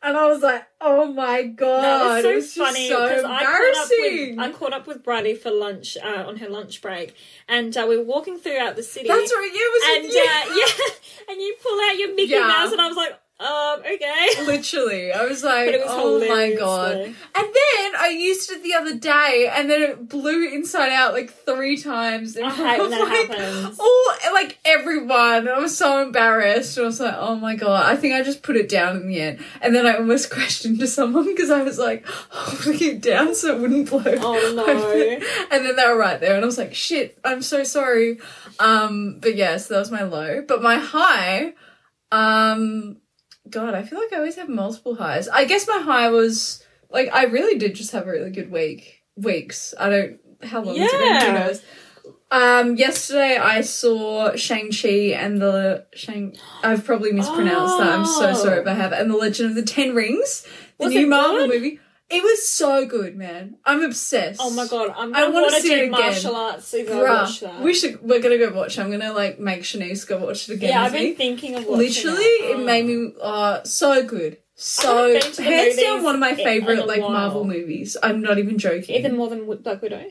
And 0.04 0.18
I 0.18 0.26
was 0.26 0.42
like, 0.42 0.66
oh 0.80 1.12
my 1.14 1.44
god. 1.44 1.84
That 2.24 2.36
was 2.36 2.52
so 2.52 2.64
funny 2.66 2.88
so 2.90 3.24
I 3.26 3.44
caught 3.44 3.78
up 3.78 3.90
with 3.92 4.40
I 4.40 4.52
caught 4.52 4.74
up 4.74 4.88
with 4.88 5.04
Bridie 5.04 5.36
for 5.36 5.52
lunch 5.52 5.96
uh, 6.04 6.24
on 6.28 6.38
her 6.38 6.50
lunch 6.50 6.82
break, 6.82 7.14
and 7.48 7.76
uh, 7.78 7.86
we 7.88 7.98
were 7.98 8.04
walking 8.04 8.40
throughout 8.40 8.76
the 8.76 8.84
city. 8.84 9.08
That's 9.08 9.32
right, 9.32 9.52
yeah, 9.54 9.96
and 9.98 10.04
was 10.06 10.16
with 10.16 10.16
you. 10.16 10.22
uh, 10.22 10.56
yeah, 11.28 11.32
and 11.34 11.42
you 11.42 11.56
pull 11.62 11.80
out 11.82 11.98
your 11.98 12.16
Mickey 12.16 12.32
Yeah. 12.34 12.48
Mouse, 12.48 12.72
and 12.72 12.82
I 12.82 12.88
was 12.88 12.98
like, 12.98 13.14
um, 13.42 13.80
okay. 13.80 14.28
Literally, 14.46 15.12
I 15.12 15.26
was 15.26 15.44
like, 15.44 15.72
was 15.72 15.84
oh 15.88 16.20
my 16.20 16.54
god. 16.54 16.96
though. 16.96 17.04
And 17.04 17.16
then 17.36 17.96
I 18.00 18.16
used 18.16 18.52
it 18.52 18.62
the 18.62 18.76
other 18.76 18.96
day, 18.96 19.52
and 19.52 19.68
then 19.68 19.82
it 19.82 20.08
blew 20.08 20.48
inside 20.48 20.92
out 20.92 21.14
like 21.14 21.34
three 21.34 21.78
times. 21.78 22.36
in 22.36 22.46
I 22.46 22.52
front 22.56 22.70
hate 22.70 22.80
when 22.80 22.90
that 22.92 23.02
like, 23.02 23.30
happens. 23.30 23.80
All 23.80 24.06
like 24.32 24.60
everyone. 24.64 25.48
I 25.48 25.58
was 25.58 25.76
so 25.76 26.04
embarrassed. 26.04 26.78
I 26.78 26.84
was 26.84 27.00
like, 27.00 27.16
oh 27.18 27.36
my 27.36 27.56
god. 27.56 27.92
I 27.92 27.96
think 27.96 28.14
I 28.14 28.22
just 28.22 28.44
put 28.44 28.56
it 28.56 28.70
down 28.70 28.98
in 28.98 29.08
the 29.08 29.20
end, 29.20 29.40
and 29.60 29.74
then 29.74 29.88
I 29.88 29.98
almost 29.98 30.30
questioned 30.32 30.80
to 30.80 30.88
someone 30.88 31.26
because 31.26 31.50
I 31.50 31.64
was 31.64 31.80
like 31.80 32.06
holding 32.30 32.90
it 32.90 33.02
down 33.02 33.34
so 33.34 33.56
it 33.56 33.60
wouldn't 33.60 33.90
blow. 33.90 34.04
Oh, 34.06 34.54
no. 34.56 35.18
And 35.52 35.66
then 35.66 35.76
they 35.76 35.88
were 35.88 35.98
right 35.98 36.20
there, 36.20 36.36
and 36.36 36.44
I 36.44 36.46
was 36.46 36.60
like, 36.60 36.76
shit. 36.76 37.18
I'm 37.24 37.42
so 37.42 37.64
sorry. 37.64 38.20
Um, 38.60 39.18
but 39.20 39.36
yeah, 39.36 39.58
so 39.58 39.74
that 39.74 39.80
was 39.80 39.92
my 39.92 40.04
low. 40.04 40.44
But 40.48 40.62
my 40.62 40.78
high, 40.78 41.54
um, 42.12 42.98
God, 43.50 43.74
I 43.74 43.84
feel 43.84 44.00
like 44.00 44.14
I 44.14 44.18
always 44.18 44.36
have 44.36 44.50
multiple 44.50 44.96
highs. 44.96 45.28
I 45.28 45.46
guess 45.46 45.68
my 45.68 45.80
high 45.80 46.10
was 46.10 46.64
like 46.90 47.10
I 47.14 47.26
really 47.26 47.58
did 47.58 47.76
just 47.76 47.92
have 47.92 48.08
a 48.08 48.12
really 48.12 48.30
good 48.32 48.52
week. 48.52 49.02
Weeks. 49.16 49.74
I 49.80 49.90
don't 49.90 50.20
how 50.44 50.62
long 50.62 50.76
has 50.78 50.92
it 50.94 51.00
been? 51.00 51.22
Who 51.36 51.40
knows? 51.40 51.62
Um, 52.32 52.78
yesterday 52.78 53.36
I 53.38 53.60
saw 53.62 54.36
Shang 54.36 54.72
Chi 54.72 54.88
and 55.14 55.42
the 55.42 55.86
Shang. 55.94 56.36
I've 56.64 56.86
probably 56.86 57.12
mispronounced 57.12 57.78
that. 57.80 57.90
I'm 57.92 58.06
so 58.06 58.30
Oh. 58.30 58.34
sorry 58.34 58.62
if 58.62 58.68
I 58.68 58.74
have. 58.74 58.94
And 58.94 59.12
the 59.12 59.18
Legend 59.18 59.50
of 59.50 59.56
the 59.56 59.64
Ten 59.64 59.94
Rings, 59.94 60.44
the 60.78 60.86
Was 60.86 60.94
new 60.94 61.08
Marvel 61.08 61.48
good? 61.48 61.50
movie. 61.50 61.80
It 62.12 62.22
was 62.22 62.48
so 62.50 62.86
good, 62.86 63.16
man. 63.16 63.56
I'm 63.66 63.82
obsessed. 63.84 64.40
Oh 64.44 64.50
my 64.52 64.68
god, 64.68 64.94
I'm 64.98 65.12
gonna 65.12 65.26
wanna 65.32 65.42
want 65.44 65.56
to 65.56 65.62
see 65.62 65.70
do 65.70 65.76
it 65.76 65.78
again. 65.88 65.92
martial 65.92 66.36
arts 66.36 66.74
if 66.74 66.92
I 66.92 67.02
watch 67.04 67.40
that. 67.40 67.62
we 67.62 67.74
should. 67.74 68.02
We're 68.02 68.22
gonna 68.22 68.38
go 68.38 68.52
watch. 68.54 68.78
it. 68.78 68.82
I'm 68.82 68.92
gonna 68.92 69.14
like 69.14 69.40
make 69.40 69.62
Shanice 69.62 70.06
go 70.08 70.18
watch 70.18 70.50
it 70.50 70.54
again. 70.56 70.70
yeah, 70.72 70.84
I've 70.84 70.92
been 70.92 71.16
thinking 71.16 71.56
of 71.56 71.66
watching 71.66 71.78
Literally, 71.78 72.24
it, 72.24 72.60
it 72.60 72.66
made 72.66 72.86
me 72.86 73.14
uh 73.22 73.64
so 73.64 74.06
good. 74.06 74.38
So 74.56 74.88
haven't 75.14 75.14
been 75.22 75.32
to 75.32 75.36
the 75.38 75.44
hands 75.44 75.76
down 75.78 76.04
one 76.04 76.16
of 76.16 76.20
my 76.22 76.36
favorite 76.36 76.86
like 76.86 77.02
while. 77.02 77.12
Marvel 77.12 77.44
movies. 77.46 77.98
I'm 78.04 78.22
not 78.22 78.38
even 78.38 78.58
joking. 78.60 78.96
Even 78.96 79.16
more 79.16 79.30
than 79.30 79.46
Black 79.64 79.82
Widow. 79.82 80.06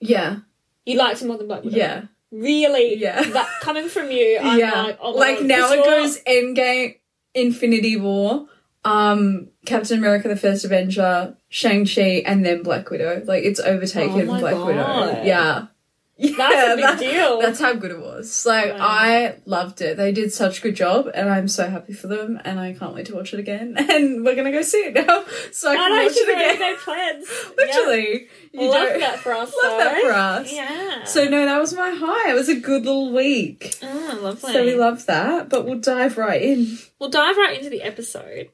yeah, 0.00 0.38
You 0.84 0.96
liked 0.98 1.22
it 1.22 1.26
more 1.26 1.36
than 1.38 1.46
Black 1.46 1.62
Widow. 1.64 1.76
yeah. 1.76 2.02
really 2.32 2.96
Yeah. 2.96 3.22
that 3.22 3.48
coming 3.60 3.88
from 3.88 4.10
you. 4.10 4.38
I'm 4.42 4.58
yeah. 4.58 4.82
like, 4.82 4.98
oh 5.00 5.10
like 5.12 5.40
now 5.42 5.70
it 5.72 5.84
goes 5.84 6.18
Endgame, 6.26 6.96
Infinity 7.34 7.96
War, 7.96 8.46
um, 8.86 9.48
Captain 9.64 9.98
America: 9.98 10.28
The 10.28 10.36
First 10.36 10.64
Avenger, 10.64 11.36
Shang 11.48 11.86
Chi, 11.86 12.22
and 12.26 12.44
then 12.44 12.62
Black 12.62 12.88
Widow. 12.90 13.22
Like 13.26 13.44
it's 13.44 13.60
overtaken 13.60 14.22
Oh 14.22 14.32
my 14.32 14.40
Black 14.40 14.54
God. 14.54 14.66
Widow. 14.66 15.22
Yeah. 15.24 15.66
Yeah, 16.18 16.32
That's 16.38 16.72
a 16.72 16.76
big 16.76 16.84
that- 16.86 16.98
deal. 16.98 17.40
That's 17.42 17.60
how 17.60 17.74
good 17.74 17.90
it 17.90 18.00
was. 18.00 18.46
Like 18.46 18.70
Wow. 18.72 18.78
I 18.80 19.34
loved 19.44 19.82
it. 19.82 19.98
They 19.98 20.12
did 20.12 20.32
such 20.32 20.60
a 20.60 20.62
good 20.62 20.74
job, 20.74 21.10
and 21.12 21.28
I'm 21.28 21.46
so 21.46 21.68
happy 21.68 21.92
for 21.92 22.06
them. 22.06 22.40
And 22.42 22.58
I 22.58 22.72
can't 22.72 22.94
wait 22.94 23.04
to 23.08 23.14
watch 23.14 23.34
it 23.34 23.38
again. 23.38 23.74
And 23.90 24.24
we're 24.24 24.34
gonna 24.34 24.50
go 24.50 24.62
see 24.62 24.78
it 24.78 24.94
now, 24.94 25.24
so 25.52 25.68
I 25.68 25.72
I 25.72 25.76
can 25.76 25.90
know 25.94 26.02
watch 26.04 26.16
it 26.16 26.28
again. 26.34 26.58
made 26.58 26.78
plans. 26.78 27.26
Literally, 27.58 28.28
you 28.52 28.60
love 28.70 28.88
don't- 28.88 29.00
that 29.00 29.18
for 29.18 29.34
us. 29.34 29.52
Love 29.62 29.78
that 29.78 29.94
though. 29.96 30.08
for 30.08 30.12
us. 30.14 30.52
Yeah. 30.54 31.04
So 31.04 31.24
no, 31.28 31.44
that 31.44 31.60
was 31.60 31.74
my 31.74 31.90
high. 31.90 32.30
It 32.30 32.34
was 32.34 32.48
a 32.48 32.58
good 32.60 32.86
little 32.86 33.12
week. 33.12 33.74
oh, 33.82 34.18
lovely. 34.22 34.52
So 34.54 34.64
we 34.64 34.74
love 34.74 35.04
that, 35.06 35.50
but 35.50 35.66
we'll 35.66 35.80
dive 35.80 36.16
right 36.16 36.40
in. 36.40 36.78
We'll 36.98 37.10
dive 37.10 37.36
right 37.36 37.58
into 37.58 37.68
the 37.68 37.82
episode. 37.82 38.48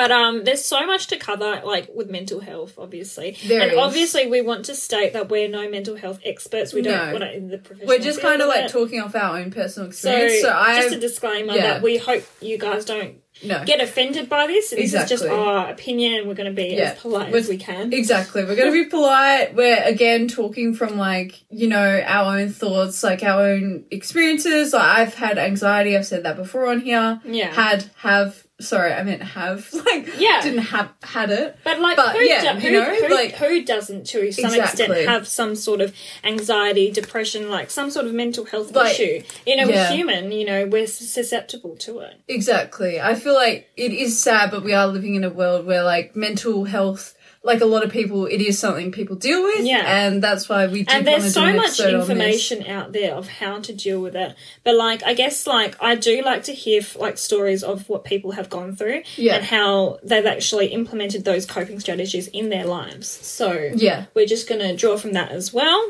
But 0.00 0.12
um, 0.12 0.44
there's 0.44 0.64
so 0.64 0.86
much 0.86 1.08
to 1.08 1.18
cover, 1.18 1.60
like 1.62 1.90
with 1.94 2.08
mental 2.08 2.40
health, 2.40 2.78
obviously. 2.78 3.36
There 3.46 3.60
and 3.60 3.72
is. 3.72 3.76
obviously, 3.76 4.28
we 4.28 4.40
want 4.40 4.64
to 4.64 4.74
state 4.74 5.12
that 5.12 5.28
we're 5.28 5.46
no 5.46 5.68
mental 5.68 5.94
health 5.94 6.20
experts. 6.24 6.72
We 6.72 6.80
don't. 6.80 6.96
No. 6.96 7.12
We're 7.12 7.18
not 7.18 7.34
in 7.34 7.48
the 7.48 7.58
profession. 7.58 7.86
We're 7.86 7.98
just 7.98 8.22
kind 8.22 8.40
of 8.40 8.48
like 8.48 8.64
it. 8.64 8.70
talking 8.70 8.98
off 9.02 9.14
our 9.14 9.36
own 9.38 9.50
personal 9.50 9.90
experience. 9.90 10.40
So, 10.40 10.50
I 10.50 10.80
just 10.80 10.94
a 10.94 10.98
disclaimer 10.98 11.52
yeah. 11.52 11.74
that 11.74 11.82
we 11.82 11.98
hope 11.98 12.24
you 12.40 12.56
guys 12.56 12.86
don't 12.86 13.16
no 13.44 13.62
get 13.66 13.82
offended 13.82 14.30
by 14.30 14.46
this. 14.46 14.70
This 14.70 14.94
is 14.94 15.06
just 15.06 15.26
our 15.26 15.68
opinion, 15.70 16.14
and 16.14 16.28
we're 16.28 16.34
going 16.34 16.48
to 16.48 16.56
be 16.56 16.68
Yeah. 16.76 16.92
as 16.92 16.98
polite 16.98 17.26
We're- 17.28 17.40
as 17.40 17.48
we 17.50 17.58
can. 17.58 17.92
Exactly. 17.92 18.42
We're 18.44 18.56
going 18.56 18.72
to 18.72 18.84
be 18.84 18.88
polite. 18.96 19.54
We're 19.54 19.82
again 19.84 20.28
talking 20.28 20.72
from 20.74 20.96
like, 20.96 21.44
you 21.50 21.68
know, 21.68 22.02
our 22.06 22.38
own 22.38 22.48
thoughts, 22.48 23.02
like 23.02 23.22
our 23.22 23.42
own 23.50 23.84
experiences. 23.90 24.72
Like 24.72 24.98
I've 24.98 25.14
had 25.14 25.36
anxiety. 25.36 25.94
I've 25.94 26.06
said 26.06 26.22
that 26.22 26.36
before 26.36 26.68
on 26.68 26.80
here. 26.80 27.20
Yeah. 27.26 27.52
Had, 27.52 27.90
have, 27.98 28.46
sorry, 28.60 28.92
I 28.92 29.02
meant 29.02 29.22
have. 29.22 29.68
Like, 29.90 30.08
Yeah. 30.18 30.40
didn't 30.42 30.58
have, 30.60 30.92
had 31.02 31.30
it. 31.30 31.56
But 31.64 31.80
like, 31.80 31.96
But, 31.96 32.12
who, 32.16 32.20
yeah, 32.22 32.54
do- 32.54 32.60
you 32.60 32.70
who, 32.70 32.78
know, 32.80 32.94
who, 33.08 33.14
like- 33.14 33.34
who 33.34 33.64
doesn't 33.64 34.04
to 34.06 34.30
some 34.32 34.44
Exactly. 34.54 34.60
extent 34.84 35.08
have 35.08 35.26
some 35.26 35.54
sort 35.56 35.80
of 35.80 35.94
anxiety, 36.24 36.90
depression, 36.90 37.50
like 37.50 37.70
some 37.70 37.90
sort 37.90 38.06
of 38.06 38.12
mental 38.14 38.44
health 38.44 38.72
Like, 38.74 38.92
issue? 38.98 39.22
You 39.46 39.56
know, 39.56 39.64
yeah. 39.68 39.90
we're 39.90 39.96
human. 39.96 40.32
You 40.32 40.44
know, 40.46 40.66
we're 40.66 40.86
susceptible 40.86 41.76
to 41.76 42.00
it. 42.00 42.14
Exactly. 42.28 43.00
I 43.00 43.14
feel 43.14 43.34
like 43.34 43.70
it 43.76 43.92
is 43.92 44.20
sad, 44.20 44.50
but 44.50 44.62
we 44.62 44.72
are 44.72 44.86
living 44.86 45.14
in 45.14 45.24
a 45.24 45.30
world 45.30 45.66
where 45.66 45.82
like 45.82 46.14
mental 46.16 46.64
health, 46.64 47.14
like 47.42 47.62
a 47.62 47.64
lot 47.66 47.82
of 47.82 47.90
people, 47.90 48.26
it 48.26 48.42
is 48.42 48.58
something 48.58 48.92
people 48.92 49.16
deal 49.16 49.42
with. 49.42 49.64
Yeah. 49.64 49.82
And 50.06 50.22
that's 50.22 50.46
why 50.48 50.66
we 50.66 50.84
and 50.86 51.06
there's 51.06 51.24
do 51.24 51.30
so 51.30 51.52
much 51.54 51.64
episode 51.80 51.94
on 51.94 52.00
this. 52.00 52.08
information 52.10 52.66
out 52.66 52.92
there 52.92 53.14
of 53.14 53.28
how 53.28 53.60
to 53.60 53.72
deal 53.72 54.00
with 54.00 54.14
it 54.14 54.34
but 54.62 54.74
like 54.76 55.02
i 55.04 55.14
guess 55.14 55.46
like 55.46 55.74
i 55.82 55.94
do 55.94 56.22
like 56.22 56.42
to 56.44 56.52
hear 56.52 56.82
like 56.96 57.16
stories 57.16 57.62
of 57.62 57.88
what 57.88 58.04
people 58.04 58.32
have 58.32 58.50
gone 58.50 58.76
through 58.76 59.02
Yeah. 59.16 59.36
and 59.36 59.44
how 59.44 59.98
they've 60.02 60.26
actually 60.26 60.66
implemented 60.68 61.24
those 61.24 61.46
coping 61.46 61.80
strategies 61.80 62.26
in 62.28 62.50
their 62.50 62.66
lives 62.66 63.08
so 63.08 63.70
Yeah. 63.74 64.04
we're 64.14 64.26
just 64.26 64.46
going 64.48 64.60
to 64.60 64.76
draw 64.76 64.96
from 64.98 65.12
that 65.14 65.30
as 65.32 65.52
well 65.52 65.80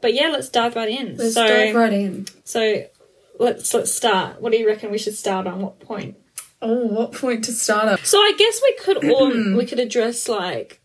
but 0.00 0.14
yeah 0.14 0.28
let's 0.28 0.48
dive 0.48 0.76
right 0.76 0.88
in 0.88 1.16
Let's 1.16 1.34
so 1.34 1.46
dive 1.48 1.74
right 1.74 1.92
in. 1.92 2.26
so 2.44 2.84
let's 3.40 3.74
let's 3.74 3.92
start 3.92 4.40
what 4.40 4.52
do 4.52 4.58
you 4.58 4.66
reckon 4.68 4.90
we 4.92 4.98
should 4.98 5.14
start 5.16 5.46
on 5.48 5.60
what 5.60 5.80
point 5.80 6.16
Oh, 6.62 6.86
what 6.86 7.12
point 7.12 7.44
to 7.44 7.52
start 7.52 7.88
up? 7.88 8.04
so 8.04 8.18
I 8.18 8.32
guess 8.36 8.60
we 8.62 8.76
could 8.82 9.10
all 9.10 9.28
we 9.56 9.66
could 9.66 9.80
address 9.80 10.28
like 10.28 10.80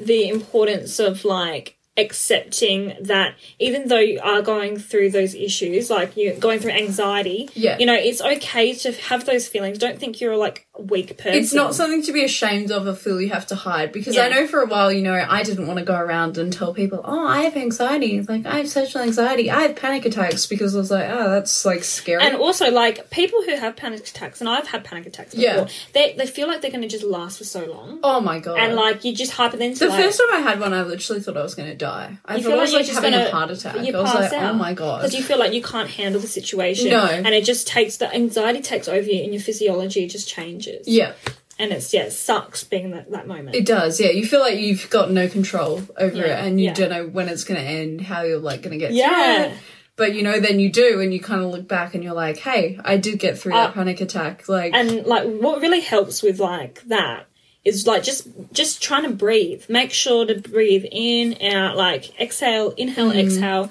the 0.00 0.28
importance 0.28 0.98
of 0.98 1.24
like 1.24 1.73
accepting 1.96 2.96
that 3.00 3.34
even 3.58 3.88
though 3.88 3.98
you 3.98 4.20
are 4.22 4.40
going 4.42 4.78
through 4.78 5.10
those 5.10 5.34
issues, 5.34 5.90
like 5.90 6.16
you're 6.16 6.34
going 6.36 6.60
through 6.60 6.70
anxiety, 6.72 7.48
Yeah. 7.54 7.78
you 7.78 7.86
know, 7.86 7.94
it's 7.94 8.20
okay 8.20 8.74
to 8.74 8.92
have 8.92 9.26
those 9.26 9.46
feelings. 9.48 9.78
Don't 9.78 9.98
think 9.98 10.20
you're 10.20 10.36
like 10.36 10.66
a 10.74 10.82
weak 10.82 11.16
person. 11.18 11.34
It's 11.34 11.52
not 11.52 11.74
something 11.74 12.02
to 12.02 12.12
be 12.12 12.24
ashamed 12.24 12.70
of 12.70 12.86
or 12.86 12.94
feel 12.94 13.20
you 13.20 13.30
have 13.30 13.46
to 13.48 13.54
hide 13.54 13.92
because 13.92 14.16
I 14.16 14.28
know 14.28 14.46
for 14.46 14.60
a 14.62 14.66
while, 14.66 14.92
you 14.92 15.02
know, 15.02 15.14
I 15.14 15.42
didn't 15.42 15.66
want 15.66 15.78
to 15.78 15.84
go 15.84 15.96
around 15.96 16.38
and 16.38 16.52
tell 16.52 16.72
people, 16.74 17.00
oh, 17.04 17.26
I 17.26 17.42
have 17.42 17.56
anxiety. 17.56 18.16
It's 18.18 18.28
like, 18.28 18.46
I 18.46 18.58
have 18.58 18.68
social 18.68 19.00
anxiety. 19.00 19.50
I 19.50 19.62
have 19.62 19.76
panic 19.76 20.04
attacks 20.04 20.46
because 20.46 20.74
I 20.74 20.78
was 20.78 20.90
like, 20.90 21.08
oh, 21.10 21.30
that's 21.30 21.64
like 21.64 21.84
scary. 21.84 22.22
And 22.22 22.36
also, 22.36 22.70
like 22.70 23.10
people 23.10 23.42
who 23.42 23.56
have 23.56 23.76
panic 23.76 24.00
attacks, 24.00 24.40
and 24.40 24.48
I've 24.48 24.66
had 24.66 24.84
panic 24.84 25.06
attacks 25.06 25.34
before. 25.34 25.44
Yeah. 25.48 25.68
They 25.92 26.14
they 26.16 26.26
feel 26.26 26.48
like 26.48 26.60
they're 26.60 26.70
going 26.70 26.82
to 26.82 26.88
just 26.88 27.04
last 27.04 27.38
for 27.38 27.44
so 27.44 27.64
long, 27.66 28.00
oh 28.02 28.20
my 28.20 28.38
God. 28.40 28.58
and 28.58 28.74
like 28.74 29.04
you 29.04 29.14
just 29.14 29.32
hyperventilate. 29.32 29.78
the 29.78 29.90
first 29.90 30.18
time 30.18 30.34
I 30.34 30.40
had 30.40 30.60
one, 30.60 30.72
I 30.72 30.82
literally 30.82 31.20
thought 31.22 31.36
I 31.36 31.42
was 31.42 31.54
going 31.54 31.68
to 31.68 31.74
die. 31.76 31.83
I 31.88 32.36
You 32.36 32.42
feel 32.42 32.50
like 32.52 32.60
like 32.60 32.72
you're 32.72 32.80
just 32.82 32.94
having 32.94 33.12
gonna- 33.12 33.26
a 33.26 33.30
heart 33.30 33.50
attack. 33.50 33.76
I 33.76 33.80
was 33.80 34.14
like, 34.14 34.32
out. 34.32 34.50
oh 34.50 34.54
my 34.54 34.74
God. 34.74 34.98
because 35.02 35.14
you 35.14 35.22
feel 35.22 35.38
like 35.38 35.52
you 35.52 35.62
can't 35.62 35.88
handle 35.90 36.20
the 36.20 36.26
situation. 36.26 36.90
No. 36.90 37.04
and 37.06 37.28
it 37.28 37.44
just 37.44 37.66
takes 37.66 37.96
the 37.98 38.12
anxiety 38.14 38.60
takes 38.62 38.88
over 38.88 39.08
you, 39.08 39.22
and 39.22 39.32
your 39.32 39.42
physiology 39.42 40.06
just 40.06 40.28
changes. 40.28 40.86
yeah, 40.88 41.12
and 41.58 41.72
it's 41.72 41.92
yeah, 41.94 42.02
it 42.04 42.12
sucks 42.12 42.64
being 42.64 42.90
that 42.92 43.10
that 43.12 43.26
moment. 43.26 43.54
it 43.56 43.64
does. 43.66 44.00
Yeah, 44.00 44.10
you 44.10 44.26
feel 44.26 44.40
like 44.40 44.58
you've 44.58 44.88
got 44.90 45.10
no 45.10 45.28
control 45.28 45.82
over 45.96 46.16
Yeah, 46.16 46.42
it 46.42 46.46
and 46.46 46.60
you 46.60 46.66
yeah. 46.66 46.74
don't 46.74 46.90
know 46.90 47.06
when 47.06 47.28
it's 47.28 47.44
going 47.44 47.60
to 47.60 47.66
end, 47.66 48.00
how 48.00 48.22
you're 48.22 48.38
like 48.38 48.62
going 48.62 48.78
to 48.78 48.78
get 48.78 48.88
through 48.90 49.44
it. 49.46 49.52
But 49.96 50.14
you 50.16 50.24
know, 50.24 50.40
then 50.40 50.58
you 50.58 50.72
do, 50.72 51.00
and 51.00 51.12
you 51.14 51.20
kind 51.20 51.40
of 51.40 51.50
look 51.52 51.68
back 51.68 51.94
and 51.94 52.02
you're 52.02 52.14
like, 52.14 52.38
hey, 52.38 52.80
I 52.84 52.96
did 52.96 53.20
get 53.20 53.38
through 53.38 53.54
Uh, 53.54 53.66
that 53.66 53.74
panic 53.74 54.00
attack. 54.00 54.48
Like, 54.48 54.72
and 54.74 55.06
like 55.06 55.28
what 55.28 55.60
really 55.60 55.78
helps 55.80 56.20
with 56.20 56.40
like 56.40 56.82
that 56.88 57.26
is 57.64 57.86
like 57.86 58.02
just 58.02 58.28
just 58.52 58.82
trying 58.82 59.04
to 59.04 59.10
breathe. 59.10 59.64
Make 59.68 59.92
sure 59.92 60.26
to 60.26 60.34
breathe 60.40 60.84
in, 60.90 61.36
out, 61.42 61.76
like 61.76 62.20
exhale, 62.20 62.70
inhale, 62.72 63.10
Mm-hmm. 63.10 63.18
exhale. 63.18 63.70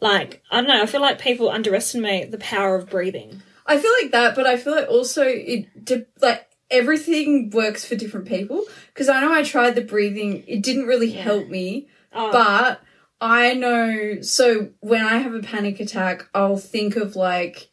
Like 0.00 0.42
I 0.50 0.56
don't 0.60 0.68
know, 0.68 0.82
I 0.82 0.86
feel 0.86 1.00
like 1.00 1.18
people 1.20 1.50
underestimate 1.50 2.30
the 2.30 2.38
power 2.38 2.76
of 2.76 2.88
breathing. 2.90 3.42
I 3.66 3.78
feel 3.78 3.92
like 4.02 4.12
that, 4.12 4.34
but 4.34 4.46
I 4.46 4.56
feel 4.56 4.74
like 4.74 4.88
also 4.88 5.22
it 5.24 5.84
de- 5.84 6.06
like 6.20 6.46
everything 6.70 7.50
works 7.50 7.84
for 7.84 7.96
different 7.96 8.26
people. 8.26 8.64
Because 8.88 9.08
I 9.08 9.20
know 9.20 9.32
I 9.32 9.42
tried 9.42 9.74
the 9.74 9.80
breathing, 9.82 10.44
it 10.46 10.62
didn't 10.62 10.86
really 10.86 11.10
help 11.12 11.48
me, 11.48 11.88
Oh, 12.12 12.32
but 12.32 12.80
I 13.20 13.54
know. 13.54 14.20
So 14.22 14.70
when 14.80 15.02
I 15.04 15.18
have 15.18 15.34
a 15.34 15.40
panic 15.40 15.80
attack, 15.80 16.28
I'll 16.34 16.56
think 16.56 16.96
of 16.96 17.16
like. 17.16 17.69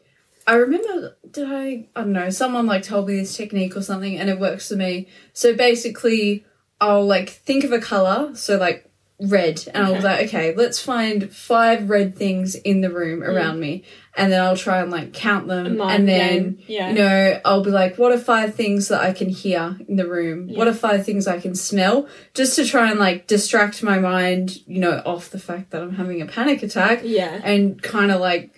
I 0.48 0.56
remember, 0.56 1.18
did 1.30 1.52
I? 1.52 1.90
I 1.94 2.02
don't 2.02 2.14
know. 2.14 2.30
Someone 2.30 2.66
like 2.66 2.84
told 2.84 3.08
me 3.08 3.18
this 3.18 3.36
technique 3.36 3.76
or 3.76 3.82
something, 3.82 4.18
and 4.18 4.30
it 4.30 4.40
works 4.40 4.70
for 4.70 4.76
me. 4.76 5.10
So 5.34 5.54
basically, 5.54 6.46
I'll 6.80 7.06
like 7.06 7.30
think 7.30 7.66
of 7.66 7.74
a 7.74 7.80
color, 7.80 8.34
so 8.34 8.58
like 8.58 8.90
red, 9.20 9.64
and 9.74 9.86
I'll 9.86 9.96
be 9.96 10.02
like, 10.02 10.28
okay, 10.28 10.56
let's 10.56 10.80
find 10.80 11.34
five 11.34 11.90
red 11.90 12.16
things 12.16 12.56
in 12.56 12.82
the 12.82 12.90
room 12.90 13.24
around 13.24 13.60
me, 13.60 13.84
and 14.16 14.32
then 14.32 14.42
I'll 14.42 14.56
try 14.56 14.80
and 14.82 14.90
like 14.90 15.12
count 15.12 15.48
them, 15.48 15.82
and 15.82 16.08
then 16.08 16.60
yeah. 16.68 16.90
you 16.90 16.96
know, 16.96 17.42
I'll 17.44 17.64
be 17.64 17.72
like, 17.72 17.98
what 17.98 18.14
are 18.14 18.20
five 18.20 18.56
things 18.56 18.88
that 18.88 19.02
I 19.02 19.12
can 19.12 19.28
hear 19.28 19.78
in 19.88 19.98
the 19.98 20.08
room? 20.08 20.48
What 20.54 20.70
are 20.70 20.74
five 20.74 21.06
things 21.06 21.28
I 21.28 21.40
can 21.40 21.56
smell? 21.56 22.08
Just 22.36 22.56
to 22.56 22.66
try 22.66 22.90
and 22.90 23.00
like 23.00 23.28
distract 23.28 23.84
my 23.84 24.00
mind, 24.00 24.66
you 24.66 24.80
know, 24.80 25.02
off 25.06 25.30
the 25.30 25.40
fact 25.40 25.72
that 25.72 25.82
I'm 25.82 25.96
having 25.96 26.22
a 26.22 26.26
panic 26.26 26.64
attack 26.64 27.02
yeah, 27.04 27.42
and 27.44 27.82
kind 27.82 28.12
of 28.12 28.22
like 28.22 28.57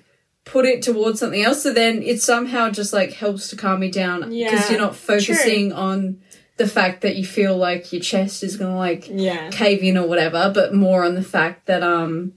put 0.52 0.66
it 0.66 0.82
towards 0.82 1.20
something 1.20 1.42
else. 1.44 1.64
So 1.64 1.74
then 1.74 2.02
it 2.02 2.22
somehow 2.22 2.70
just 2.70 2.94
like 2.94 3.14
helps 3.14 3.50
to 3.50 3.56
calm 3.56 3.80
me 3.80 3.92
down 3.92 4.22
because 4.22 4.34
Yeah, 4.36 4.70
you're 4.70 4.80
not 4.80 4.96
focusing 4.96 5.72
on 5.72 6.22
the 6.58 6.68
fact 6.68 7.02
that 7.02 7.16
you 7.16 7.26
feel 7.26 7.56
like 7.56 7.94
your 7.94 8.02
chest 8.02 8.44
is 8.44 8.58
gonna 8.58 8.76
like 8.78 9.08
yeah. 9.10 9.50
cave 9.52 9.82
in 9.84 9.98
or 9.98 10.08
whatever, 10.08 10.52
but 10.54 10.74
more 10.74 11.06
on 11.06 11.16
the 11.16 11.24
fact 11.24 11.68
that 11.68 11.84
um 11.84 12.34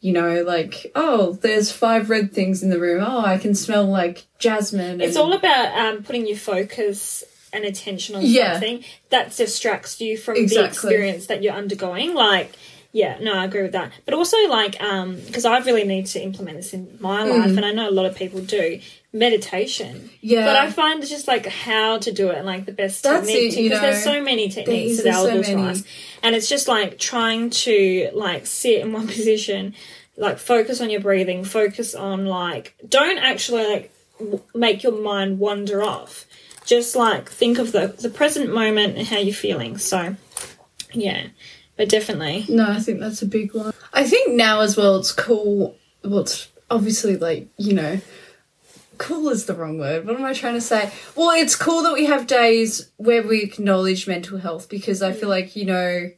you 0.00 0.12
know, 0.12 0.42
like, 0.42 0.92
oh, 0.94 1.32
there's 1.42 1.72
five 1.72 2.10
red 2.10 2.32
things 2.32 2.62
in 2.62 2.70
the 2.70 2.78
room. 2.78 3.02
Oh, 3.04 3.24
I 3.24 3.38
can 3.38 3.54
smell 3.56 3.84
like 3.86 4.26
jasmine. 4.38 5.00
It's 5.00 5.16
all 5.16 5.32
about 5.32 5.76
um, 5.76 6.04
putting 6.04 6.28
your 6.28 6.36
focus 6.36 7.24
and 7.52 7.64
attention 7.64 8.14
on 8.14 8.22
Yeah. 8.22 8.52
something 8.52 8.84
that 9.08 9.34
distracts 9.34 10.00
you 10.00 10.16
from 10.16 10.34
the 10.34 10.64
experience 10.64 11.26
that 11.26 11.42
you're 11.42 11.54
undergoing. 11.54 12.14
Like, 12.14 12.52
yeah, 12.96 13.18
no, 13.20 13.34
I 13.34 13.44
agree 13.44 13.60
with 13.60 13.72
that. 13.72 13.92
But 14.06 14.14
also, 14.14 14.38
like, 14.48 14.80
um, 14.82 15.16
because 15.16 15.44
I 15.44 15.58
really 15.58 15.84
need 15.84 16.06
to 16.06 16.22
implement 16.22 16.56
this 16.56 16.72
in 16.72 16.96
my 16.98 17.24
life, 17.24 17.54
and 17.54 17.62
I 17.62 17.70
know 17.70 17.90
a 17.90 17.92
lot 17.92 18.06
of 18.06 18.16
people 18.16 18.40
do 18.40 18.80
meditation. 19.12 19.96
Mm. 19.96 20.10
yeah. 20.22 20.46
But 20.46 20.56
I 20.56 20.70
find 20.70 21.02
it's 21.02 21.10
just 21.10 21.28
like 21.28 21.44
how 21.44 21.98
to 21.98 22.10
do 22.10 22.30
it 22.30 22.38
and 22.38 22.46
like 22.46 22.64
the 22.64 22.72
best 22.72 23.02
That's 23.02 23.26
technique 23.26 23.54
because 23.54 23.82
there's 23.82 24.02
so 24.02 24.22
many 24.22 24.48
techniques 24.48 25.02
there's 25.02 25.14
so 25.14 25.26
available 25.26 25.42
to 25.42 25.70
us, 25.72 25.84
and 26.22 26.34
it's 26.34 26.48
just 26.48 26.68
like 26.68 26.98
trying 26.98 27.50
to 27.50 28.08
like 28.14 28.46
sit 28.46 28.80
in 28.80 28.94
one 28.94 29.06
position, 29.18 29.74
like 30.16 30.38
focus 30.38 30.80
on 30.80 30.88
your 30.88 31.02
breathing, 31.02 31.44
focus 31.44 31.94
on 31.94 32.24
like 32.24 32.74
don't 32.88 33.18
actually 33.18 33.66
like 33.66 33.92
w- 34.18 34.40
make 34.54 34.82
your 34.82 34.98
mind 34.98 35.38
wander 35.38 35.82
off. 35.82 36.24
Just 36.64 36.96
like 36.96 37.30
think 37.30 37.58
of 37.58 37.72
the 37.72 37.88
the 37.88 38.08
present 38.08 38.54
moment 38.54 38.96
and 38.96 39.06
how 39.06 39.18
you're 39.18 39.34
feeling. 39.34 39.76
So, 39.76 40.16
yeah, 40.94 41.26
but 41.76 41.88
definitely, 41.88 42.46
No, 42.48 42.70
I 42.70 42.80
think 42.80 43.00
that's 43.00 43.22
a 43.22 43.26
big 43.26 43.54
one. 43.54 43.72
I 43.92 44.04
think 44.04 44.34
now 44.34 44.60
as 44.60 44.76
well, 44.76 44.96
it's 44.96 45.12
cool. 45.12 45.76
Well, 46.04 46.26
obviously 46.70 47.16
like 47.16 47.48
you 47.56 47.74
know, 47.74 48.00
cool 48.98 49.28
is 49.28 49.46
the 49.46 49.54
wrong 49.54 49.78
word. 49.78 50.06
What 50.06 50.16
am 50.16 50.24
I 50.24 50.32
trying 50.32 50.54
to 50.54 50.60
say? 50.60 50.90
Well, 51.14 51.30
it's 51.30 51.56
cool 51.56 51.82
that 51.82 51.94
we 51.94 52.06
have 52.06 52.26
days 52.26 52.90
where 52.96 53.22
we 53.22 53.42
acknowledge 53.42 54.06
mental 54.08 54.38
health 54.38 54.68
because 54.68 55.02
I 55.02 55.12
feel 55.12 55.28
like 55.28 55.56
you 55.56 55.64
know, 55.66 56.10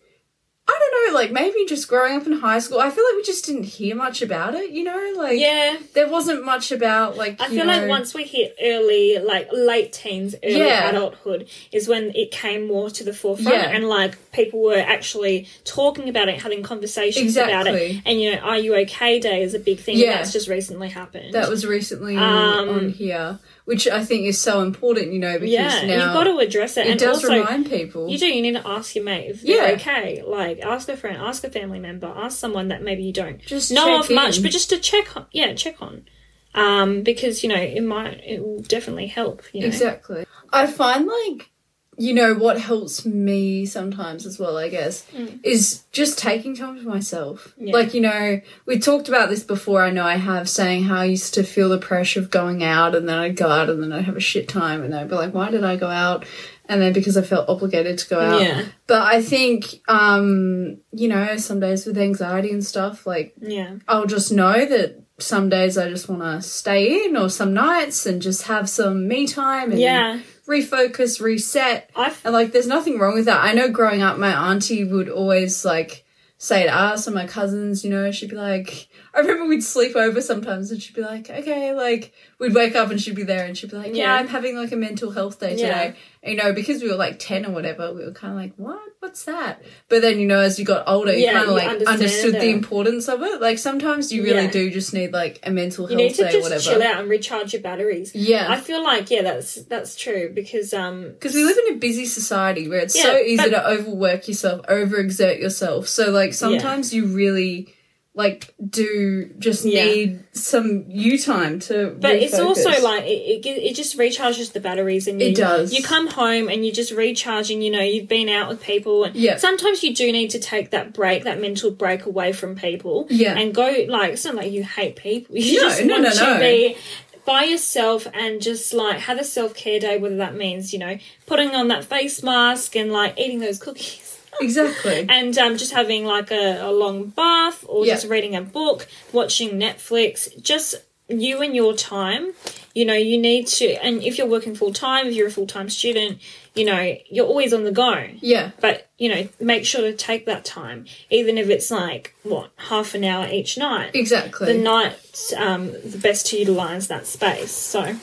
Like 1.13 1.33
maybe 1.33 1.65
just 1.67 1.89
growing 1.89 2.17
up 2.21 2.27
in 2.27 2.33
high 2.35 2.59
school, 2.59 2.79
I 2.81 2.91
feel 2.91 3.05
like 3.05 3.17
we 3.17 3.23
just 3.23 3.45
didn't 3.47 3.65
hear 3.65 3.95
much 3.97 4.23
about 4.23 4.55
it, 4.55 4.71
you 4.71 4.85
know? 4.85 5.13
Like, 5.17 5.39
Yeah. 5.39 5.77
there 5.95 6.09
wasn't 6.09 6.45
much 6.45 6.71
about, 6.71 7.17
like, 7.17 7.41
I 7.41 7.49
feel 7.49 7.67
like 7.67 7.89
once 7.89 8.15
we 8.15 8.25
hit 8.25 8.55
early, 8.63 9.19
like 9.19 9.49
late 9.53 9.93
teens, 9.93 10.35
early 10.45 10.59
Yeah. 10.59 10.91
adulthood, 10.91 11.49
is 11.73 11.89
when 11.89 12.13
it 12.15 12.31
came 12.31 12.67
more 12.67 12.91
to 12.91 13.05
the 13.05 13.13
forefront, 13.13 13.57
Yeah. 13.57 13.71
and 13.71 13.89
like 13.89 14.17
people 14.33 14.61
were 14.61 14.77
actually 14.77 15.49
talking 15.65 16.09
about 16.09 16.29
it, 16.29 16.41
having 16.43 16.63
conversations 16.63 17.37
about 17.37 17.67
it, 17.67 18.01
and 18.07 18.21
you 18.21 18.33
know, 18.33 18.39
"Are 18.39 18.59
you 18.59 18.75
okay?" 18.77 19.19
Day 19.19 19.43
is 19.43 19.55
a 19.55 19.59
big 19.59 19.79
thing. 19.81 19.97
Yeah. 19.99 20.17
that's 20.19 20.33
just 20.33 20.49
recently 20.49 20.89
happened. 20.89 21.33
that 21.35 21.49
was 21.49 21.67
recently 21.67 22.17
Um, 22.17 22.69
on 22.69 22.91
here, 22.91 23.39
which 23.69 23.87
I 23.87 24.03
think 24.03 24.25
is 24.25 24.41
so 24.41 24.63
important, 24.63 25.13
you 25.13 25.19
know, 25.19 25.35
because 25.35 25.51
yeah, 25.51 25.83
you've 25.83 26.15
got 26.15 26.25
to 26.25 26.39
address 26.39 26.79
it, 26.79 26.87
it 26.87 26.91
and 26.93 26.99
does 27.01 27.23
also. 27.23 27.35
remind 27.35 27.69
people. 27.69 28.09
you 28.09 28.17
do. 28.17 28.27
You 28.27 28.41
need 28.41 28.55
to 28.55 28.67
ask 28.67 28.95
your 28.95 29.05
mate 29.05 29.29
if 29.29 29.43
Yeah. 29.43 29.73
okay. 29.75 30.23
Like, 30.27 30.61
ask 30.61 30.89
a 30.89 30.97
friend, 30.97 31.19
ask 31.19 31.45
a 31.45 31.51
family 31.51 31.79
member, 31.79 32.07
ask 32.07 32.39
someone 32.39 32.69
that 32.69 32.83
maybe 32.83 33.03
you 33.03 33.13
don't 33.13 33.43
Just 33.43 33.71
know 33.71 34.01
of 34.01 34.11
much, 34.11 34.41
but 34.41 34.53
just 34.53 34.71
to 34.71 34.79
check. 34.79 35.15
On, 35.19 35.27
yeah, 35.33 35.53
check 35.53 35.83
on, 35.83 36.07
um, 36.55 37.03
because 37.03 37.43
you 37.43 37.51
know 37.51 37.61
it 37.61 37.83
might, 37.83 38.25
it 38.25 38.43
will 38.43 38.63
definitely 38.63 39.09
help. 39.09 39.43
You 39.53 39.61
know? 39.61 39.67
Exactly. 39.67 40.25
I 40.51 40.67
find 40.67 41.07
like 41.07 41.51
you 41.99 42.15
know 42.15 42.33
what 42.33 42.61
helps 42.61 43.05
me 43.05 43.67
sometimes 43.67 44.25
as 44.25 44.39
well, 44.39 44.57
I 44.57 44.69
guess, 44.69 45.05
is 45.43 45.83
just 45.91 46.17
taking 46.17 46.55
time 46.55 46.79
for 46.79 46.89
myself. 46.89 47.55
Mm. 47.61 47.67
Yeah. 47.69 47.73
Like, 47.73 47.93
you 47.93 48.01
know, 48.01 48.41
we 48.67 48.79
talked 48.79 49.09
about 49.09 49.31
this 49.31 49.43
before, 49.43 49.83
I 49.83 49.91
know 49.91 50.05
I 50.05 50.15
have, 50.17 50.49
saying 50.49 50.85
how 50.85 51.01
I 51.01 51.07
used 51.07 51.35
to 51.35 51.43
feel 51.43 51.69
the 51.69 51.79
pressure 51.79 52.21
of 52.21 52.31
going 52.31 52.63
out 52.63 52.95
and 52.95 53.09
then 53.09 53.19
I'd 53.19 53.37
go 53.37 53.49
out 53.49 53.69
and 53.69 53.83
then 53.83 53.93
I'd 53.93 54.05
have 54.05 54.17
a 54.17 54.21
shit 54.21 54.49
time 54.49 54.83
and 54.85 54.95
I'd 54.95 55.09
be 55.09 55.17
like, 55.17 55.35
why 55.35 55.51
did 55.51 55.65
I 55.65 55.75
go 55.75 55.89
out? 55.89 56.25
And 56.67 56.81
then 56.81 56.93
because 56.93 57.17
I 57.17 57.23
felt 57.23 57.49
obligated 57.49 57.99
to 57.99 58.09
go 58.09 58.21
out. 58.21 58.43
Yeah. 58.43 58.67
But 58.87 59.03
I 59.03 59.21
think, 59.21 59.81
um, 59.89 60.79
you 60.93 61.09
know, 61.09 61.37
some 61.37 61.59
days 61.59 61.85
with 61.85 61.99
anxiety 61.99 62.53
and 62.53 62.65
stuff, 62.65 63.07
like 63.07 63.35
Yeah. 63.41 63.77
I'll 63.89 64.07
just 64.07 64.31
know 64.31 64.65
that 64.65 65.03
some 65.19 65.49
days 65.49 65.77
I 65.77 65.89
just 65.89 66.09
want 66.09 66.23
to 66.23 66.41
stay 66.43 67.05
in, 67.07 67.17
or 67.17 67.29
some 67.29 67.53
nights 67.55 68.07
and 68.07 68.23
just 68.23 68.43
have 68.45 68.69
some 68.69 69.09
me 69.09 69.27
time 69.27 69.73
and 69.73 69.81
Yeah. 69.81 70.21
refocus, 70.47 71.21
reset. 71.21 71.91
I've 71.97 72.21
And 72.25 72.33
like, 72.33 72.53
there's 72.53 72.67
nothing 72.69 72.99
wrong 72.99 73.15
with 73.15 73.25
that. 73.27 73.43
I 73.45 73.53
know 73.53 73.69
growing 73.69 74.01
up, 74.03 74.19
my 74.19 74.33
auntie 74.51 74.85
would 74.85 75.09
always 75.09 75.65
like 75.65 76.05
say 76.39 76.63
to 76.65 76.73
us 76.75 77.07
and 77.09 77.15
my 77.17 77.27
cousins, 77.27 77.85
you 77.85 77.91
know, 77.91 78.11
she'd 78.13 78.31
be 78.31 78.37
like, 78.37 78.89
I 79.13 79.19
remember 79.19 79.47
we'd 79.47 79.65
sleep 79.65 79.97
over 79.97 80.21
sometimes 80.21 80.71
and 80.71 80.81
she'd 80.81 80.95
be 80.95 81.03
like, 81.03 81.29
okay, 81.29 81.75
like, 81.75 82.13
we'd 82.39 82.55
wake 82.55 82.77
up 82.77 82.91
and 82.91 83.01
she'd 83.01 83.17
be 83.17 83.25
there 83.25 83.45
and 83.45 83.59
she'd 83.59 83.71
be 83.71 83.77
like, 83.77 83.89
yeah, 83.95 84.05
Yeah. 84.05 84.15
I'm 84.15 84.29
having 84.29 84.57
like 84.57 84.71
a 84.73 84.77
mental 84.77 85.11
health 85.11 85.41
day 85.41 85.51
today. 85.57 85.95
And, 86.23 86.35
you 86.37 86.43
know, 86.43 86.53
because 86.53 86.83
we 86.83 86.89
were 86.89 86.97
like 86.97 87.19
10 87.19 87.47
or 87.47 87.51
whatever, 87.51 87.93
we 87.93 88.05
were 88.05 88.13
kind 88.13 88.33
of 88.33 88.39
like, 88.39 88.53
what? 88.57 88.81
What's 89.01 89.25
that? 89.25 89.63
But 89.89 90.03
then, 90.03 90.19
you 90.21 90.27
know, 90.27 90.41
as 90.41 90.59
you 90.59 90.65
got 90.65 90.85
older, 90.89 91.13
you 91.13 91.25
Yeah, 91.25 91.33
kind 91.35 91.49
of 91.49 91.55
like 91.55 91.87
understood 91.87 92.35
the 92.35 92.51
importance 92.51 93.09
of 93.09 93.23
it. 93.23 93.41
Like, 93.41 93.59
sometimes 93.59 94.13
you 94.13 94.23
really 94.25 94.45
Yeah. 94.45 94.51
do 94.51 94.71
just 94.71 94.93
need 94.95 95.13
like 95.13 95.41
a 95.45 95.51
mental 95.51 95.91
you 95.91 95.97
health 95.99 96.17
day 96.17 96.39
or 96.39 96.43
whatever. 96.43 96.61
chill 96.61 96.83
out 96.83 97.01
and 97.01 97.09
recharge 97.09 97.53
your 97.53 97.63
batteries. 97.63 98.15
Yeah. 98.15 98.47
I 98.51 98.59
feel 98.61 98.83
like 98.83 99.11
yeah, 99.11 99.23
that's 99.23 99.55
that's 99.67 99.97
true 99.97 100.31
because 100.35 100.73
um 100.75 101.11
Because 101.13 101.35
we 101.35 101.45
live 101.45 101.59
in 101.67 101.75
a 101.75 101.79
busy 101.79 102.07
society 102.07 102.69
where 102.69 102.81
it's 102.81 102.97
Yeah, 102.97 103.03
so 103.05 103.19
easy 103.19 103.37
but- 103.45 103.51
to 103.51 103.69
overwork 103.69 104.29
yourself, 104.29 104.63
overexert 104.67 105.41
yourself. 105.41 105.89
So 105.89 106.11
like 106.11 106.35
sometimes 106.35 106.93
you 106.93 107.07
really 107.07 107.75
like 108.19 108.53
do 108.69 109.31
just 109.39 109.65
Yeah. 109.65 109.85
need 109.85 110.25
some 110.33 110.85
you 110.89 111.19
time 111.19 111.61
to. 111.61 111.97
but 112.01 112.17
it's 112.17 112.39
also 112.39 112.69
like 112.83 113.05
it, 113.05 113.47
it, 113.47 113.49
it 113.49 113.75
just 113.77 113.97
recharges 113.97 114.53
the 114.53 114.61
batteries 114.61 115.07
and 115.07 115.21
you, 115.23 115.29
It 115.29 115.37
does. 115.37 115.73
you 115.73 115.83
come 115.85 116.09
home 116.09 116.49
and 116.49 116.67
you 116.67 116.73
just 116.73 116.91
recharge 116.93 117.51
and 117.53 117.63
you 117.65 117.71
know 117.71 117.81
you've 117.81 118.09
been 118.09 118.29
out 118.29 118.49
with 118.49 118.61
people 118.61 119.05
and 119.05 119.15
Yeah. 119.15 119.37
sometimes 119.37 119.85
you 119.85 119.95
do 119.95 120.11
need 120.11 120.31
to 120.31 120.41
take 120.41 120.71
that 120.73 120.93
break 120.93 121.23
that 121.25 121.41
mental 121.41 121.71
break 121.71 122.05
away 122.07 122.33
from 122.33 122.57
people 122.57 123.07
Yeah. 123.09 123.39
and 123.39 123.55
go 123.55 123.69
like 123.89 124.13
it's 124.15 124.25
not 124.25 124.35
like 124.35 124.51
you 124.51 124.65
hate 124.65 124.97
people 124.97 125.37
you 125.39 125.61
No, 125.63 125.69
just 125.69 125.85
no, 125.85 125.93
want 125.95 126.03
no, 126.03 126.11
to 126.11 126.21
no. 126.35 126.39
be 126.41 126.77
by 127.25 127.45
yourself 127.45 128.07
and 128.15 128.43
just 128.43 128.73
like 128.73 128.99
have 129.01 129.19
a 129.19 129.25
self-care 129.25 129.79
day 129.79 129.97
whether 129.99 130.17
that 130.17 130.35
means 130.35 130.73
you 130.73 130.79
know 130.79 130.99
putting 131.27 131.51
on 131.55 131.69
that 131.69 131.85
face 131.85 132.23
mask 132.23 132.75
and 132.75 132.91
like 132.91 133.17
eating 133.19 133.39
those 133.39 133.59
cookies 133.59 134.08
exactly. 134.41 135.07
and 135.09 135.37
um, 135.39 135.57
just 135.57 135.73
having 135.73 136.05
like 136.05 136.31
a, 136.31 136.61
a 136.63 136.73
long 136.73 137.07
bath 137.07 137.65
or 137.69 137.85
Yeah. 137.87 137.95
just 137.95 138.07
reading 138.09 138.35
a 138.37 138.43
book, 138.43 138.87
watching 139.13 139.51
Netflix, 139.59 140.41
just 140.43 140.75
you 141.09 141.41
and 141.43 141.55
your 141.57 141.75
time. 141.75 142.33
You 142.75 142.85
know, 142.85 142.95
you 142.95 143.19
need 143.19 143.49
to, 143.49 143.67
and 143.85 144.03
if 144.05 144.19
you're 144.19 144.29
working 144.29 144.55
full 144.55 144.73
time, 144.73 145.07
if 145.09 145.15
you're 145.15 145.27
a 145.27 145.31
full 145.33 145.47
time 145.49 145.69
student, 145.69 146.19
you 146.55 146.65
know, 146.65 146.97
you're 147.11 147.27
always 147.27 147.53
on 147.53 147.65
the 147.65 147.73
go. 147.73 148.09
yeah, 148.21 148.51
But, 148.61 148.89
you 148.99 149.09
know, 149.09 149.29
make 149.41 149.65
sure 149.65 149.81
to 149.83 149.93
take 149.97 150.27
that 150.27 150.45
time, 150.45 150.87
even 151.11 151.39
if 151.39 151.49
it's 151.49 151.71
like, 151.71 152.15
what, 152.23 152.51
half 152.57 152.95
an 152.95 153.03
hour 153.05 153.27
each 153.29 153.59
night. 153.59 153.93
exactly. 153.95 154.53
The 154.53 154.59
night's 154.61 155.33
um, 155.33 155.73
the 155.73 155.99
best 156.01 156.27
to 156.27 156.39
utilize 156.39 156.87
that 156.89 157.07
space. 157.07 157.51
So, 157.53 157.97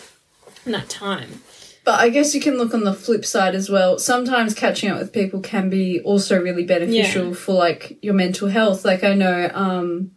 and 0.66 0.74
that 0.74 0.90
time. 0.90 1.42
But 1.86 2.00
I 2.00 2.10
guess 2.10 2.34
you 2.34 2.42
can 2.42 2.58
look 2.58 2.74
on 2.74 2.84
the 2.84 2.94
flip 2.94 3.24
side 3.24 3.54
as 3.56 3.70
well. 3.70 4.00
Sometimes 4.00 4.56
catching 4.56 4.90
up 4.90 4.98
with 5.00 5.14
people 5.14 5.40
can 5.40 5.70
be 5.70 6.02
also 6.02 6.42
really 6.42 6.66
beneficial 6.66 7.28
Yeah. 7.28 7.34
for 7.36 7.54
like 7.54 8.00
your 8.02 8.16
mental 8.16 8.48
health. 8.48 8.84
Like 8.84 9.04
I 9.04 9.14
know, 9.14 9.50
um, 9.54 10.12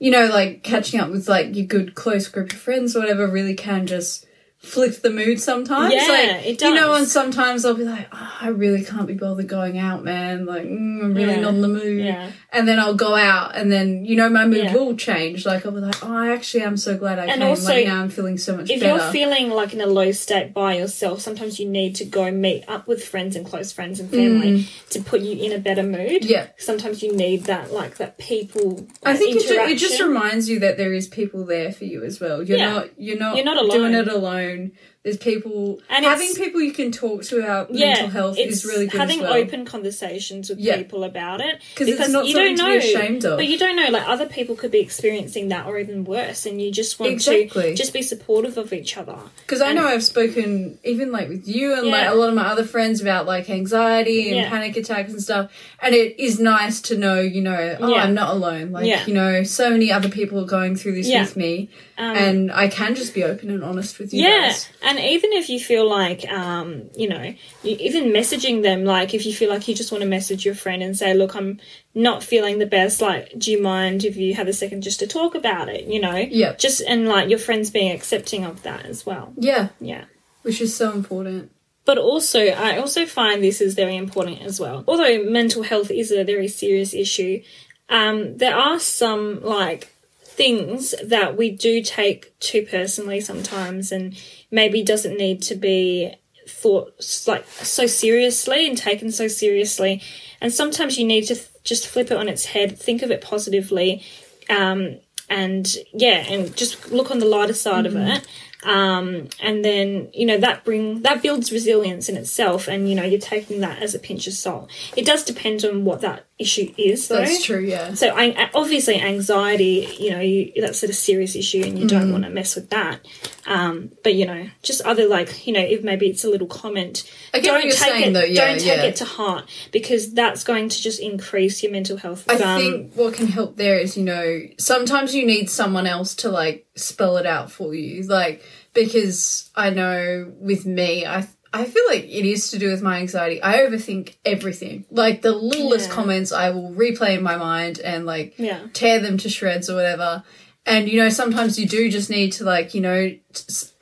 you 0.00 0.10
know, 0.10 0.26
like 0.26 0.64
catching 0.64 0.98
up 0.98 1.10
with 1.10 1.28
like 1.28 1.54
your 1.54 1.66
good 1.66 1.94
close 1.94 2.26
group 2.26 2.52
of 2.52 2.58
friends 2.58 2.96
or 2.96 3.00
whatever 3.00 3.28
really 3.28 3.54
can 3.54 3.86
just 3.86 4.26
flip 4.62 5.02
the 5.02 5.10
mood 5.10 5.40
sometimes. 5.40 5.92
Yeah, 5.92 6.06
like, 6.08 6.46
it 6.46 6.62
You 6.62 6.72
know, 6.74 6.94
and 6.94 7.06
sometimes 7.08 7.64
I'll 7.64 7.74
be 7.74 7.84
like, 7.84 8.06
oh, 8.12 8.32
I 8.40 8.48
really 8.48 8.84
can't 8.84 9.08
be 9.08 9.14
bothered 9.14 9.48
going 9.48 9.76
out, 9.76 10.04
man. 10.04 10.46
Like, 10.46 10.62
mm, 10.62 11.02
I'm 11.02 11.14
really 11.14 11.32
Yeah. 11.34 11.40
not 11.40 11.54
in 11.54 11.60
the 11.62 11.68
mood. 11.68 12.04
Yeah. 12.04 12.30
And 12.52 12.68
then 12.68 12.78
I'll 12.78 12.94
go 12.94 13.14
out, 13.16 13.56
and 13.56 13.72
then 13.72 14.04
you 14.04 14.14
know 14.14 14.28
my 14.28 14.46
mood 14.46 14.58
Yeah. 14.64 14.74
will 14.74 14.94
change. 14.94 15.44
Like 15.44 15.66
I'll 15.66 15.72
be 15.72 15.80
like, 15.80 15.96
oh, 16.04 16.14
I 16.14 16.32
actually 16.32 16.62
am 16.62 16.76
so 16.76 16.96
glad 16.96 17.18
I 17.18 17.26
And 17.26 17.40
came. 17.40 17.48
also, 17.48 17.72
like 17.72 17.86
now 17.86 18.02
I'm 18.02 18.08
feeling 18.10 18.38
so 18.38 18.56
much 18.56 18.66
better. 18.68 18.74
if 18.74 18.80
better. 18.80 19.02
you're 19.02 19.12
feeling 19.12 19.50
like 19.50 19.72
in 19.74 19.80
a 19.80 19.86
low 19.86 20.12
state 20.12 20.54
by 20.54 20.76
yourself, 20.76 21.20
sometimes 21.20 21.58
you 21.58 21.68
need 21.68 21.96
to 21.96 22.04
go 22.04 22.30
meet 22.30 22.64
up 22.68 22.86
with 22.86 23.04
friends 23.04 23.34
and 23.36 23.44
close 23.44 23.72
friends 23.72 23.98
and 24.00 24.10
family 24.10 24.68
to 24.90 25.00
put 25.02 25.22
you 25.22 25.42
in 25.44 25.52
a 25.52 25.58
better 25.58 25.82
mood. 25.82 26.22
Mm. 26.22 26.28
Yeah. 26.28 26.46
Sometimes 26.56 27.02
you 27.02 27.14
need 27.16 27.44
that, 27.44 27.72
like 27.72 27.96
that 27.96 28.16
people. 28.18 28.86
I 29.02 29.16
think 29.16 29.36
it 29.36 29.42
just, 29.42 29.50
it 29.70 29.78
just 29.78 30.00
reminds 30.00 30.48
you 30.48 30.60
that 30.60 30.76
there 30.76 30.92
is 30.92 31.08
people 31.08 31.44
there 31.46 31.72
for 31.72 31.84
you 31.84 32.04
as 32.04 32.20
well. 32.20 32.42
You're 32.42 32.58
not 32.58 32.90
you're 32.98 33.18
not 33.18 33.36
You're 33.36 33.44
not 33.44 33.70
doing 33.70 33.94
it 33.94 34.06
alone 34.08 34.51
own 34.52 34.72
there's 35.04 35.16
people 35.16 35.80
And 35.90 36.04
having 36.04 36.32
people 36.34 36.60
you 36.60 36.70
can 36.72 36.92
talk 36.92 37.24
to 37.24 37.40
about 37.40 37.74
yeah, 37.74 37.86
mental 37.88 38.08
health 38.08 38.38
is 38.38 38.64
really 38.64 38.86
good 38.86 39.00
having 39.00 39.20
well. 39.20 39.32
open 39.34 39.64
conversations 39.64 40.48
with 40.48 40.60
Yeah. 40.60 40.76
people 40.76 41.02
about 41.02 41.40
it 41.40 41.60
'Cause 41.74 41.88
it's 41.88 41.98
not 42.08 42.24
something 42.24 42.56
to 42.56 42.64
be 42.64 42.76
ashamed 42.76 43.24
of. 43.24 43.36
But 43.36 43.48
you 43.48 43.58
don't 43.58 43.74
know, 43.74 43.88
like 43.90 44.06
other 44.06 44.26
people 44.26 44.54
could 44.54 44.70
be 44.70 44.78
experiencing 44.78 45.48
that 45.48 45.66
or 45.66 45.80
even 45.80 46.04
worse, 46.04 46.46
and 46.46 46.62
you 46.62 46.70
just 46.70 47.00
want 47.00 47.10
Exactly. 47.10 47.70
to 47.70 47.74
just 47.74 47.92
be 47.92 48.00
supportive 48.00 48.56
of 48.56 48.72
each 48.72 48.96
other. 48.96 49.16
Because 49.44 49.60
I 49.60 49.72
know 49.72 49.84
I've 49.88 50.04
spoken 50.04 50.78
even 50.84 51.10
like 51.10 51.28
with 51.28 51.48
you 51.48 51.74
and 51.74 51.88
like 51.88 52.08
a 52.08 52.14
lot 52.14 52.28
of 52.28 52.36
my 52.36 52.46
other 52.46 52.62
friends 52.64 53.00
about 53.00 53.26
like 53.26 53.50
anxiety 53.50 54.28
and 54.28 54.36
Yeah. 54.36 54.50
panic 54.50 54.76
attacks 54.76 55.10
and 55.10 55.20
stuff. 55.20 55.50
And 55.82 55.96
it 55.96 56.14
is 56.20 56.38
nice 56.38 56.80
to 56.82 56.96
know, 56.96 57.18
you 57.18 57.40
know, 57.40 57.76
oh, 57.80 57.88
Yeah. 57.88 58.04
I'm 58.04 58.14
not 58.14 58.36
alone. 58.36 58.70
Like, 58.70 58.86
Yeah. 58.86 59.04
you 59.04 59.14
know, 59.14 59.42
so 59.42 59.68
many 59.70 59.90
other 59.90 60.08
people 60.08 60.38
are 60.38 60.46
going 60.46 60.76
through 60.76 60.94
this 60.94 61.08
Yeah. 61.08 61.22
with 61.22 61.36
me. 61.36 61.70
Um, 61.98 62.16
and 62.16 62.52
I 62.52 62.68
can 62.68 62.94
just 62.94 63.14
be 63.14 63.22
open 63.24 63.50
and 63.50 63.62
honest 63.64 63.98
with 63.98 64.14
you 64.14 64.22
yeah, 64.22 64.48
guys. 64.48 64.66
And 64.98 65.00
even 65.14 65.32
if 65.32 65.48
you 65.48 65.58
feel 65.58 65.88
like, 65.88 66.28
um, 66.30 66.90
you 66.94 67.08
know, 67.08 67.22
you, 67.62 67.76
even 67.88 68.04
messaging 68.12 68.62
them, 68.62 68.84
like 68.84 69.14
if 69.14 69.24
you 69.26 69.32
feel 69.32 69.48
like 69.50 69.66
you 69.68 69.74
just 69.74 69.90
want 69.92 70.02
to 70.02 70.08
message 70.08 70.44
your 70.44 70.54
friend 70.54 70.82
and 70.82 70.96
say, 70.96 71.14
"Look, 71.14 71.34
I'm 71.34 71.60
not 71.94 72.22
feeling 72.22 72.58
the 72.58 72.66
best. 72.66 73.00
Like, 73.00 73.32
do 73.38 73.50
you 73.50 73.60
mind 73.62 74.04
if 74.04 74.16
you 74.16 74.34
have 74.34 74.48
a 74.48 74.52
second 74.52 74.82
just 74.82 75.00
to 75.00 75.06
talk 75.06 75.34
about 75.34 75.68
it?" 75.68 75.84
You 75.86 76.00
know, 76.00 76.16
Yeah. 76.16 76.52
just 76.56 76.80
and 76.82 77.08
like 77.08 77.28
your 77.30 77.38
friends 77.38 77.70
being 77.70 77.90
accepting 77.90 78.44
of 78.44 78.62
that 78.62 78.84
as 78.86 79.04
well. 79.06 79.32
Yeah. 79.36 79.68
Yeah. 79.80 80.04
Which 80.42 80.60
is 80.60 80.74
so 80.76 80.92
important. 80.92 81.50
But 81.84 81.98
also, 81.98 82.40
I 82.46 82.78
also 82.78 83.06
find 83.06 83.42
this 83.42 83.60
is 83.60 83.74
very 83.74 83.96
important 83.96 84.42
as 84.42 84.60
well. 84.60 84.84
Although 84.86 85.24
mental 85.24 85.62
health 85.64 85.90
is 85.90 86.12
a 86.12 86.22
very 86.22 86.46
serious 86.48 86.94
issue, 86.94 87.42
um, 87.88 88.36
there 88.38 88.56
are 88.56 88.78
some 88.78 89.42
like 89.42 89.88
things 90.24 90.94
that 91.04 91.36
we 91.36 91.50
do 91.50 91.82
take 91.82 92.38
too 92.38 92.62
personally 92.70 93.20
sometimes, 93.20 93.92
and 93.92 94.14
maybe 94.52 94.84
doesn't 94.84 95.16
need 95.16 95.42
to 95.42 95.56
be 95.56 96.14
thought 96.46 96.94
like 97.26 97.46
so 97.48 97.86
seriously 97.86 98.68
and 98.68 98.78
taken 98.78 99.10
so 99.10 99.26
seriously. 99.26 100.02
And 100.40 100.52
sometimes 100.52 100.98
you 100.98 101.06
need 101.06 101.22
to 101.22 101.34
th- 101.34 101.48
just 101.64 101.88
flip 101.88 102.10
it 102.10 102.16
on 102.16 102.28
its 102.28 102.46
head, 102.46 102.78
think 102.78 103.02
of 103.02 103.10
it 103.10 103.20
positively, 103.20 104.04
um, 104.50 104.98
and 105.28 105.74
yeah, 105.94 106.26
and 106.28 106.54
just 106.56 106.90
look 106.90 107.10
on 107.10 107.18
the 107.18 107.26
lighter 107.26 107.54
side 107.54 107.86
of 107.86 107.96
it. 107.96 108.26
Um, 108.64 109.28
and 109.40 109.64
then 109.64 110.10
you 110.12 110.26
know 110.26 110.38
that 110.38 110.64
bring 110.64 111.02
that 111.02 111.22
builds 111.22 111.50
resilience 111.50 112.08
in 112.08 112.16
itself, 112.16 112.68
and 112.68 112.88
you 112.88 112.94
know 112.94 113.02
you're 113.02 113.18
taking 113.18 113.60
that 113.60 113.82
as 113.82 113.94
a 113.94 113.98
pinch 113.98 114.26
of 114.26 114.34
salt. 114.34 114.70
It 114.96 115.06
does 115.06 115.24
depend 115.24 115.64
on 115.64 115.84
what 115.84 116.00
that 116.02 116.26
issue 116.38 116.72
is 116.76 117.08
though. 117.08 117.16
That's 117.16 117.44
true, 117.44 117.60
yeah. 117.60 117.94
So 117.94 118.08
I, 118.08 118.50
obviously 118.54 119.00
anxiety, 119.00 119.88
you 119.98 120.10
know, 120.10 120.20
you, 120.20 120.52
that's 120.60 120.82
a 120.82 120.92
serious 120.92 121.36
issue 121.36 121.62
and 121.64 121.78
you 121.78 121.86
don't 121.86 122.08
Mm. 122.08 122.12
want 122.12 122.24
to 122.24 122.30
mess 122.30 122.56
with 122.56 122.70
that. 122.70 123.06
Um, 123.46 123.92
but 124.02 124.14
you 124.14 124.26
know, 124.26 124.48
just 124.62 124.80
other 124.82 125.08
like, 125.08 125.46
you 125.46 125.52
know, 125.52 125.60
if 125.60 125.82
maybe 125.84 126.08
it's 126.08 126.24
a 126.24 126.28
little 126.28 126.46
comment, 126.46 127.04
I 127.32 127.38
get 127.38 127.46
don't 127.46 127.54
what 127.54 127.64
you're 127.64 127.72
take 127.72 127.92
saying, 127.92 128.10
it, 128.10 128.12
though, 128.14 128.24
yeah, 128.24 128.46
don't 128.46 128.58
take 128.58 128.66
yeah. 128.66 128.82
it 128.84 128.96
to 128.96 129.04
heart 129.04 129.48
because 129.70 130.12
that's 130.14 130.42
going 130.42 130.68
to 130.68 130.82
just 130.82 131.00
increase 131.00 131.62
your 131.62 131.70
mental 131.70 131.96
health. 131.96 132.24
I 132.28 132.34
um, 132.34 132.60
think 132.60 132.94
what 132.94 133.14
can 133.14 133.28
help 133.28 133.56
there 133.56 133.78
is, 133.78 133.96
you 133.96 134.04
know, 134.04 134.42
sometimes 134.58 135.14
you 135.14 135.24
need 135.24 135.48
someone 135.50 135.86
else 135.86 136.14
to 136.16 136.28
like 136.30 136.66
spell 136.74 137.16
it 137.18 137.26
out 137.26 137.52
for 137.52 137.74
you. 137.74 138.02
Like, 138.02 138.42
because 138.74 139.50
I 139.54 139.70
know 139.70 140.32
with 140.38 140.66
me, 140.66 141.06
I 141.06 141.28
I 141.54 141.64
feel 141.64 141.82
like 141.88 142.04
it 142.04 142.24
is 142.24 142.50
to 142.52 142.58
do 142.58 142.70
with 142.70 142.82
my 142.82 142.98
anxiety. 142.98 143.42
I 143.42 143.58
overthink 143.58 144.14
everything. 144.24 144.84
Like 144.90 145.20
the 145.22 145.32
littlest 145.32 145.88
Yeah. 145.88 145.94
comments 145.94 146.32
I 146.32 146.50
will 146.50 146.70
replay 146.72 147.16
in 147.18 147.22
my 147.22 147.36
mind 147.36 147.78
and 147.80 148.06
like 148.06 148.34
Yeah. 148.38 148.60
tear 148.72 149.00
them 149.00 149.18
to 149.18 149.28
shreds 149.28 149.68
or 149.68 149.74
whatever. 149.76 150.22
And 150.64 150.88
you 150.88 150.98
know, 151.02 151.08
sometimes 151.08 151.58
you 151.58 151.66
do 151.66 151.90
just 151.90 152.08
need 152.08 152.32
to 152.34 152.44
like, 152.44 152.72
you 152.72 152.80
know, 152.80 153.08
t- 153.08 153.18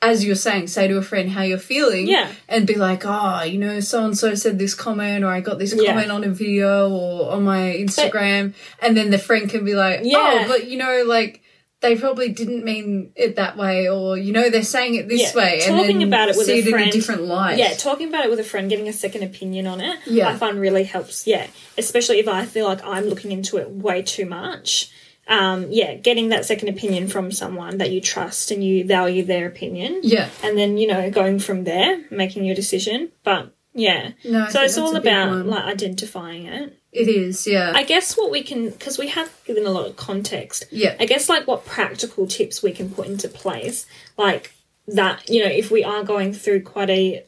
as 0.01 0.25
you're 0.25 0.35
saying, 0.35 0.65
say 0.67 0.87
to 0.87 0.97
a 0.97 1.01
friend 1.03 1.29
how 1.29 1.43
you're 1.43 1.59
feeling, 1.59 2.07
Yeah. 2.07 2.27
and 2.49 2.65
be 2.65 2.73
like, 2.73 3.03
oh, 3.05 3.43
you 3.43 3.59
know, 3.59 3.79
so 3.81 4.03
and 4.03 4.17
so 4.17 4.33
said 4.33 4.57
this 4.57 4.73
comment, 4.73 5.23
or 5.23 5.27
I 5.27 5.41
got 5.41 5.59
this 5.59 5.73
Yeah. 5.77 5.91
comment 5.93 6.11
on 6.11 6.23
a 6.23 6.29
video 6.29 6.89
or 6.89 7.31
on 7.33 7.43
my 7.43 7.75
Instagram, 7.77 8.53
and 8.81 8.97
then 8.97 9.11
the 9.11 9.19
friend 9.19 9.47
can 9.47 9.63
be 9.63 9.75
like, 9.75 9.99
oh, 9.99 10.05
Yeah. 10.05 10.41
oh, 10.43 10.47
but 10.47 10.67
you 10.67 10.77
know, 10.77 11.03
like 11.05 11.40
they 11.81 11.95
probably 11.97 12.29
didn't 12.29 12.63
mean 12.63 13.11
it 13.15 13.35
that 13.37 13.57
way, 13.57 13.89
or 13.89 14.17
you 14.17 14.31
know, 14.31 14.49
they're 14.49 14.63
saying 14.63 14.95
it 14.95 15.07
this 15.09 15.33
Yeah. 15.33 15.41
way, 15.41 15.61
and 15.65 15.75
Talking 15.77 16.03
about 16.03 16.29
it 16.29 16.37
with 16.37 16.45
see 16.45 16.53
a 16.53 16.55
it 16.57 16.65
in 16.67 16.71
friend- 16.71 16.89
a 16.89 16.91
different 16.91 17.23
light. 17.23 17.57
Yeah, 17.57 17.73
talking 17.73 18.07
about 18.07 18.23
it 18.25 18.29
with 18.29 18.39
a 18.39 18.43
friend, 18.43 18.69
getting 18.69 18.87
a 18.87 18.93
second 18.93 19.23
opinion 19.23 19.67
on 19.67 19.81
it, 19.81 19.97
Yeah. 20.05 20.29
I 20.29 20.35
find 20.35 20.59
really 20.59 20.83
helps. 20.83 21.25
Yeah, 21.27 21.47
especially 21.77 22.19
if 22.19 22.27
I 22.27 22.45
feel 22.45 22.65
like 22.65 22.85
I'm 22.85 23.05
looking 23.05 23.31
into 23.31 23.57
it 23.57 23.69
way 23.69 24.01
too 24.03 24.25
much. 24.25 24.89
Um, 25.27 25.67
yeah, 25.69 25.93
getting 25.95 26.29
that 26.29 26.45
second 26.45 26.67
opinion 26.69 27.07
from 27.07 27.31
someone 27.31 27.77
that 27.77 27.91
you 27.91 28.01
trust 28.01 28.51
and 28.51 28.63
you 28.63 28.83
value 28.85 29.23
their 29.23 29.47
opinion, 29.47 30.01
yeah. 30.03 30.29
and 30.43 30.57
then 30.57 30.77
you 30.77 30.87
know 30.87 31.09
going 31.09 31.39
from 31.39 31.63
there, 31.63 32.03
making 32.11 32.43
your 32.43 32.55
decision. 32.55 33.11
But 33.23 33.53
yeah, 33.73 34.11
No, 34.25 34.43
I 34.45 34.49
so 34.49 34.61
it's 34.63 34.77
all 34.77 34.95
about 34.95 35.29
one. 35.29 35.47
like 35.47 35.63
identifying 35.65 36.45
it. 36.47 36.77
It 36.93 37.07
is, 37.07 37.47
yeah, 37.47 37.71
I 37.73 37.83
guess 37.83 38.17
what 38.17 38.31
we 38.31 38.43
can, 38.43 38.69
because 38.69 38.97
we 38.97 39.07
have 39.07 39.31
given 39.45 39.65
a 39.65 39.69
lot 39.69 39.85
of 39.87 39.95
context. 39.95 40.65
yeah, 40.71 40.95
I 40.99 41.05
guess 41.05 41.29
like 41.29 41.47
what 41.47 41.65
practical 41.65 42.27
tips 42.27 42.61
we 42.61 42.71
can 42.73 42.89
put 42.89 43.07
into 43.07 43.29
place, 43.29 43.85
like 44.17 44.53
that, 44.87 45.29
you 45.29 45.41
know, 45.43 45.49
if 45.49 45.71
we 45.71 45.83
are 45.85 46.03
going 46.03 46.33
through 46.33 46.63
quite 46.63 46.89
a, 46.89 47.23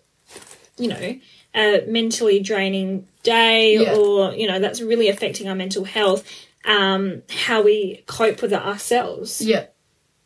you 0.77 0.87
know, 0.89 1.17
a 1.55 1.85
mentally 1.87 2.41
draining 2.41 3.07
day 3.23 3.77
Yeah. 3.77 3.95
or, 3.95 4.33
you 4.33 4.47
know, 4.47 4.59
that's 4.59 4.81
really 4.81 5.07
affecting 5.07 5.47
our 5.47 5.55
mental 5.55 5.85
health, 5.85 6.27
um, 6.65 7.21
how 7.29 7.61
we 7.61 8.03
cope 8.05 8.41
with 8.41 8.51
it 8.51 8.61
ourselves. 8.61 9.39
yeah. 9.41 9.67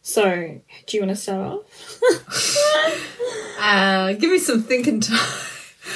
So, 0.02 0.62
do 0.88 0.98
you 0.98 1.04
want 1.04 1.16
to 1.16 1.22
start 1.22 1.60
off? 1.60 2.00
Uh, 3.60 4.14
give 4.14 4.32
me 4.32 4.38
some 4.38 4.62
thinking 4.64 5.00
time. 5.02 5.20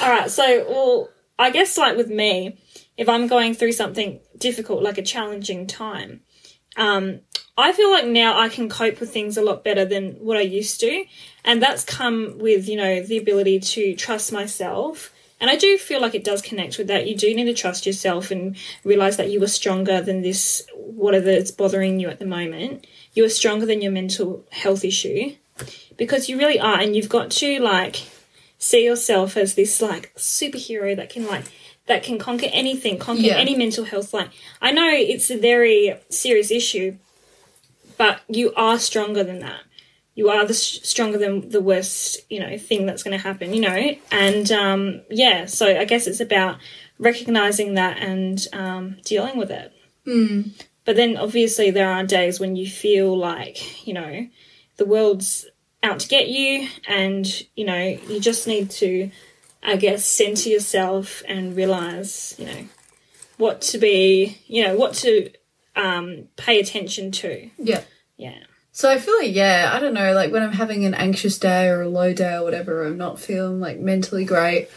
All 0.02 0.10
right, 0.10 0.30
so 0.30 0.66
well, 0.68 1.08
I 1.38 1.50
guess 1.50 1.78
like 1.78 1.96
with 1.96 2.08
me, 2.10 2.58
if 2.96 3.08
I'm 3.08 3.26
going 3.26 3.54
through 3.54 3.72
something 3.72 4.20
difficult, 4.36 4.82
like 4.82 4.98
a 4.98 5.02
challenging 5.02 5.66
time, 5.66 6.20
um, 6.76 7.20
I 7.56 7.72
feel 7.72 7.90
like 7.90 8.06
now 8.06 8.38
I 8.38 8.48
can 8.48 8.68
cope 8.68 8.98
with 8.98 9.12
things 9.12 9.36
a 9.36 9.42
lot 9.42 9.62
better 9.62 9.84
than 9.84 10.12
what 10.14 10.36
I 10.36 10.42
used 10.42 10.80
to, 10.80 11.04
and 11.44 11.62
that's 11.62 11.84
come 11.84 12.38
with 12.38 12.68
you 12.68 12.76
know 12.76 13.02
the 13.02 13.18
ability 13.18 13.60
to 13.60 13.94
trust 13.94 14.32
myself. 14.32 15.12
And 15.40 15.50
I 15.50 15.56
do 15.56 15.76
feel 15.76 16.00
like 16.00 16.14
it 16.14 16.22
does 16.22 16.40
connect 16.40 16.78
with 16.78 16.86
that. 16.86 17.08
You 17.08 17.16
do 17.16 17.34
need 17.34 17.46
to 17.46 17.52
trust 17.52 17.84
yourself 17.84 18.30
and 18.30 18.56
realize 18.84 19.16
that 19.16 19.28
you 19.28 19.42
are 19.42 19.48
stronger 19.48 20.00
than 20.00 20.22
this, 20.22 20.64
whatever 20.76 21.30
is 21.30 21.50
bothering 21.50 21.98
you 21.98 22.08
at 22.08 22.20
the 22.20 22.26
moment. 22.26 22.86
You 23.12 23.24
are 23.24 23.28
stronger 23.28 23.66
than 23.66 23.82
your 23.82 23.90
mental 23.90 24.46
health 24.52 24.84
issue 24.84 25.34
because 25.96 26.28
you 26.28 26.38
really 26.38 26.60
are. 26.60 26.78
And 26.78 26.94
you've 26.94 27.08
got 27.08 27.32
to 27.32 27.58
like 27.58 28.04
see 28.58 28.84
yourself 28.84 29.36
as 29.36 29.56
this 29.56 29.82
like 29.82 30.14
superhero 30.14 30.94
that 30.94 31.10
can 31.10 31.26
like 31.26 31.46
that 31.86 32.02
can 32.02 32.18
conquer 32.18 32.48
anything, 32.52 32.98
conquer 32.98 33.22
Yeah. 33.22 33.38
any 33.38 33.54
mental 33.56 33.84
health. 33.84 34.14
Like 34.14 34.30
I 34.60 34.72
know 34.72 34.88
it's 34.92 35.30
a 35.30 35.36
very 35.36 35.94
serious 36.08 36.50
issue, 36.50 36.96
but 37.96 38.20
you 38.28 38.52
are 38.54 38.78
stronger 38.78 39.24
than 39.24 39.40
that. 39.40 39.60
You 40.14 40.28
are 40.28 40.44
the 40.44 40.54
stronger 40.54 41.16
than 41.18 41.48
the 41.50 41.60
worst, 41.60 42.20
you 42.28 42.38
know, 42.38 42.58
thing 42.58 42.84
that's 42.86 43.02
going 43.02 43.16
to 43.16 43.22
happen. 43.22 43.54
You 43.54 43.62
know, 43.62 43.94
and 44.10 44.52
um, 44.52 45.02
yeah. 45.10 45.46
So 45.46 45.66
I 45.66 45.84
guess 45.84 46.06
it's 46.06 46.20
about 46.20 46.58
recognizing 46.98 47.74
that 47.74 47.98
and 47.98 48.46
um, 48.52 48.96
dealing 49.04 49.38
with 49.38 49.50
it. 49.50 49.72
Mm. 50.06 50.50
But 50.84 50.96
then 50.96 51.16
obviously 51.16 51.70
there 51.70 51.90
are 51.90 52.04
days 52.04 52.40
when 52.40 52.56
you 52.56 52.68
feel 52.68 53.16
like, 53.16 53.86
you 53.86 53.94
know, 53.94 54.26
the 54.76 54.84
world's 54.84 55.46
out 55.82 56.00
to 56.00 56.08
get 56.08 56.28
you 56.28 56.68
and, 56.86 57.26
you 57.56 57.64
know, 57.64 57.98
you 58.08 58.20
just 58.20 58.46
need 58.46 58.70
to, 58.70 59.10
I 59.62 59.76
guess, 59.76 60.04
center 60.04 60.48
yourself 60.48 61.22
and 61.28 61.56
realize, 61.56 62.34
you 62.38 62.46
know, 62.46 62.64
what 63.36 63.60
to 63.62 63.78
be, 63.78 64.38
you 64.46 64.64
know, 64.64 64.76
what 64.76 64.94
to 64.94 65.30
um, 65.76 66.28
pay 66.36 66.60
attention 66.60 67.12
to. 67.12 67.50
Yeah. 67.58 67.82
Yeah. 68.16 68.38
So 68.72 68.90
I 68.90 68.98
feel 68.98 69.18
like 69.18 69.34
yeah, 69.34 69.70
I 69.72 69.80
don't 69.80 69.94
know, 69.94 70.14
like 70.14 70.32
when 70.32 70.42
I'm 70.42 70.52
having 70.52 70.86
an 70.86 70.94
anxious 70.94 71.38
day 71.38 71.68
or 71.68 71.82
a 71.82 71.88
low 71.88 72.14
day 72.14 72.34
or 72.34 72.44
whatever, 72.44 72.84
I'm 72.84 72.96
not 72.96 73.20
feeling 73.20 73.60
like 73.60 73.78
mentally 73.78 74.24
great. 74.24 74.68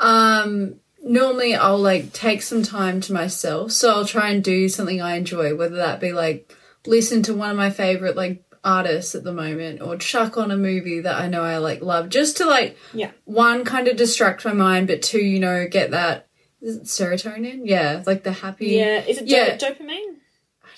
Um 0.00 0.80
normally 1.02 1.54
I'll 1.54 1.78
like 1.78 2.12
take 2.12 2.42
some 2.42 2.62
time 2.62 3.00
to 3.02 3.12
myself. 3.12 3.70
So 3.70 3.90
I'll 3.90 4.06
try 4.06 4.30
and 4.30 4.42
do 4.42 4.68
something 4.68 5.00
I 5.00 5.16
enjoy, 5.16 5.54
whether 5.54 5.76
that 5.76 6.00
be 6.00 6.12
like 6.12 6.52
listen 6.86 7.22
to 7.24 7.34
one 7.34 7.50
of 7.50 7.56
my 7.56 7.70
favorite 7.70 8.16
like 8.16 8.44
artists 8.64 9.14
at 9.14 9.24
the 9.24 9.32
moment 9.32 9.80
or 9.82 9.96
chuck 9.96 10.36
on 10.38 10.50
a 10.50 10.56
movie 10.56 11.00
that 11.00 11.16
I 11.20 11.28
know 11.28 11.42
I 11.42 11.58
like 11.58 11.82
love 11.82 12.08
just 12.08 12.38
to 12.38 12.46
like 12.46 12.76
Yeah. 12.92 13.10
one 13.24 13.64
kind 13.64 13.86
of 13.88 13.96
distract 13.96 14.44
my 14.44 14.52
mind 14.54 14.86
but 14.88 15.02
two, 15.02 15.20
you 15.20 15.38
know, 15.38 15.66
get 15.68 15.90
that 15.92 16.28
is 16.62 16.76
it 16.76 16.82
serotonin? 16.84 17.60
Yeah, 17.64 18.02
like 18.06 18.22
the 18.22 18.32
happy 18.32 18.68
Yeah. 18.68 19.04
Is 19.04 19.18
it 19.18 19.26
do- 19.28 19.34
Yeah. 19.34 19.56
dopamine? 19.58 20.16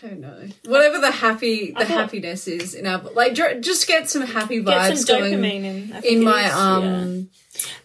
I 0.02 0.08
don't 0.08 0.20
know. 0.20 0.48
Whatever 0.66 0.98
the 0.98 1.10
happy, 1.10 1.72
the 1.72 1.84
happiness 1.84 2.46
is 2.46 2.74
in 2.74 2.86
our 2.86 3.00
like, 3.14 3.34
dr- 3.34 3.60
just 3.62 3.86
get 3.86 4.10
some 4.10 4.22
happy 4.22 4.60
Get 4.60 4.74
vibes 4.74 5.06
some 5.06 5.18
going 5.18 5.32
dopamine 5.32 5.64
in. 5.64 6.04
In 6.04 6.24
my 6.24 6.46
is, 6.46 6.54
um. 6.54 6.84
yeah. 6.84 7.22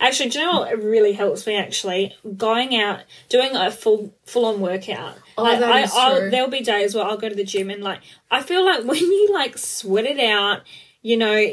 Actually, 0.01 0.29
do 0.29 0.39
you 0.39 0.45
know 0.45 0.59
what 0.59 0.77
really 0.77 1.13
helps 1.13 1.47
me? 1.47 1.55
Actually, 1.55 2.13
going 2.35 2.75
out, 2.75 3.01
doing 3.29 3.55
a 3.55 3.71
full 3.71 4.13
full 4.25 4.45
on 4.45 4.59
workout. 4.59 5.15
Oh, 5.37 5.43
like, 5.43 5.59
that 5.59 5.71
I, 5.71 5.81
is 5.83 5.91
I'll, 5.95 6.19
true. 6.19 6.29
there'll 6.29 6.49
be 6.49 6.61
days 6.61 6.93
where 6.93 7.05
I'll 7.05 7.17
go 7.17 7.29
to 7.29 7.35
the 7.35 7.45
gym 7.45 7.69
and 7.69 7.81
like 7.81 8.01
I 8.29 8.41
feel 8.41 8.65
like 8.65 8.83
when 8.85 8.99
you 8.99 9.29
like 9.33 9.57
sweat 9.57 10.05
it 10.05 10.19
out, 10.19 10.63
you 11.01 11.15
know, 11.17 11.45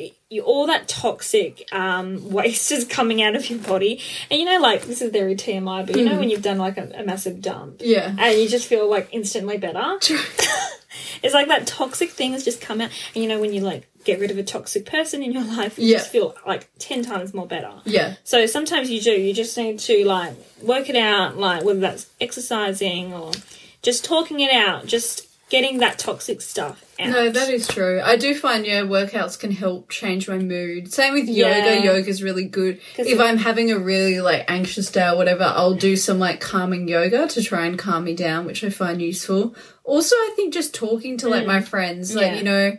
all 0.44 0.66
that 0.66 0.88
toxic 0.88 1.66
um, 1.72 2.30
waste 2.30 2.70
is 2.70 2.84
coming 2.84 3.22
out 3.22 3.34
of 3.34 3.48
your 3.48 3.58
body, 3.60 4.00
and 4.30 4.38
you 4.38 4.44
know, 4.46 4.58
like 4.60 4.82
this 4.84 5.00
is 5.00 5.10
very 5.10 5.34
TMI, 5.34 5.86
but 5.86 5.96
you 5.96 6.04
Mm. 6.04 6.10
know 6.10 6.18
when 6.18 6.30
you've 6.30 6.42
done 6.42 6.58
like 6.58 6.76
a, 6.76 6.90
a 6.96 7.02
massive 7.04 7.40
dump. 7.40 7.76
Yeah. 7.80 8.14
And 8.18 8.38
you 8.38 8.48
just 8.48 8.66
feel 8.66 8.88
like 8.88 9.08
instantly 9.12 9.56
better. 9.58 9.98
it's 11.22 11.34
like 11.34 11.48
that 11.48 11.66
toxic 11.66 12.10
thing 12.10 12.32
has 12.32 12.44
just 12.44 12.60
come 12.60 12.80
out. 12.80 12.90
And 13.14 13.22
you 13.24 13.28
know, 13.28 13.40
when 13.40 13.52
you 13.52 13.60
like 13.62 13.86
get 14.04 14.20
rid 14.20 14.30
of 14.30 14.38
a 14.38 14.42
toxic 14.42 14.86
person 14.86 15.22
in 15.22 15.32
your 15.32 15.44
life, 15.56 15.78
you 15.78 15.86
Yeah. 15.88 15.98
just 15.98 16.10
feel 16.10 16.34
like 16.46 16.68
10 16.78 17.02
times 17.04 17.34
more 17.34 17.46
better. 17.46 17.72
Yeah. 17.84 18.14
So 18.24 18.46
sometimes 18.46 18.90
you 18.90 19.00
do, 19.00 19.12
you 19.12 19.32
just 19.34 19.56
need 19.56 19.78
to 19.80 20.04
like 20.04 20.34
work 20.62 20.88
it 20.88 20.96
out, 20.96 21.36
like 21.38 21.64
whether 21.64 21.80
that's 21.80 22.06
exercising 22.20 23.12
or 23.14 23.32
just 23.82 24.04
talking 24.04 24.40
it 24.40 24.52
out, 24.52 24.86
just 24.86 25.26
getting 25.50 25.78
that 25.78 25.98
toxic 25.98 26.40
stuff 26.42 26.84
out. 27.00 27.08
No, 27.08 27.30
that 27.30 27.48
is 27.48 27.66
true. 27.68 28.00
I 28.04 28.16
do 28.16 28.34
find 28.34 28.66
yeah, 28.66 28.82
workouts 28.82 29.38
can 29.38 29.50
help 29.50 29.88
change 29.88 30.28
my 30.28 30.38
mood. 30.38 30.92
Same 30.92 31.14
with 31.14 31.28
Yeah. 31.28 31.74
yoga. 31.74 31.84
Yoga's 31.86 32.22
really 32.22 32.44
good. 32.44 32.80
If 32.96 33.18
I'm 33.20 33.38
having 33.38 33.70
a 33.70 33.78
really 33.78 34.20
like 34.20 34.44
anxious 34.48 34.90
day 34.90 35.08
or 35.08 35.16
whatever, 35.16 35.44
I'll 35.44 35.74
do 35.74 35.96
some 35.96 36.18
like 36.18 36.40
calming 36.40 36.88
yoga 36.88 37.28
to 37.28 37.42
try 37.42 37.66
and 37.66 37.78
calm 37.78 38.04
me 38.04 38.14
down, 38.14 38.44
which 38.46 38.62
I 38.64 38.70
find 38.70 39.00
useful. 39.00 39.54
Also, 39.84 40.14
I 40.16 40.32
think 40.36 40.52
just 40.52 40.74
talking 40.74 41.16
to 41.18 41.28
like 41.28 41.46
my 41.46 41.60
friends, 41.60 42.14
like 42.14 42.26
Mm. 42.26 42.30
Yeah. 42.32 42.36
you 42.38 42.42
know, 42.44 42.78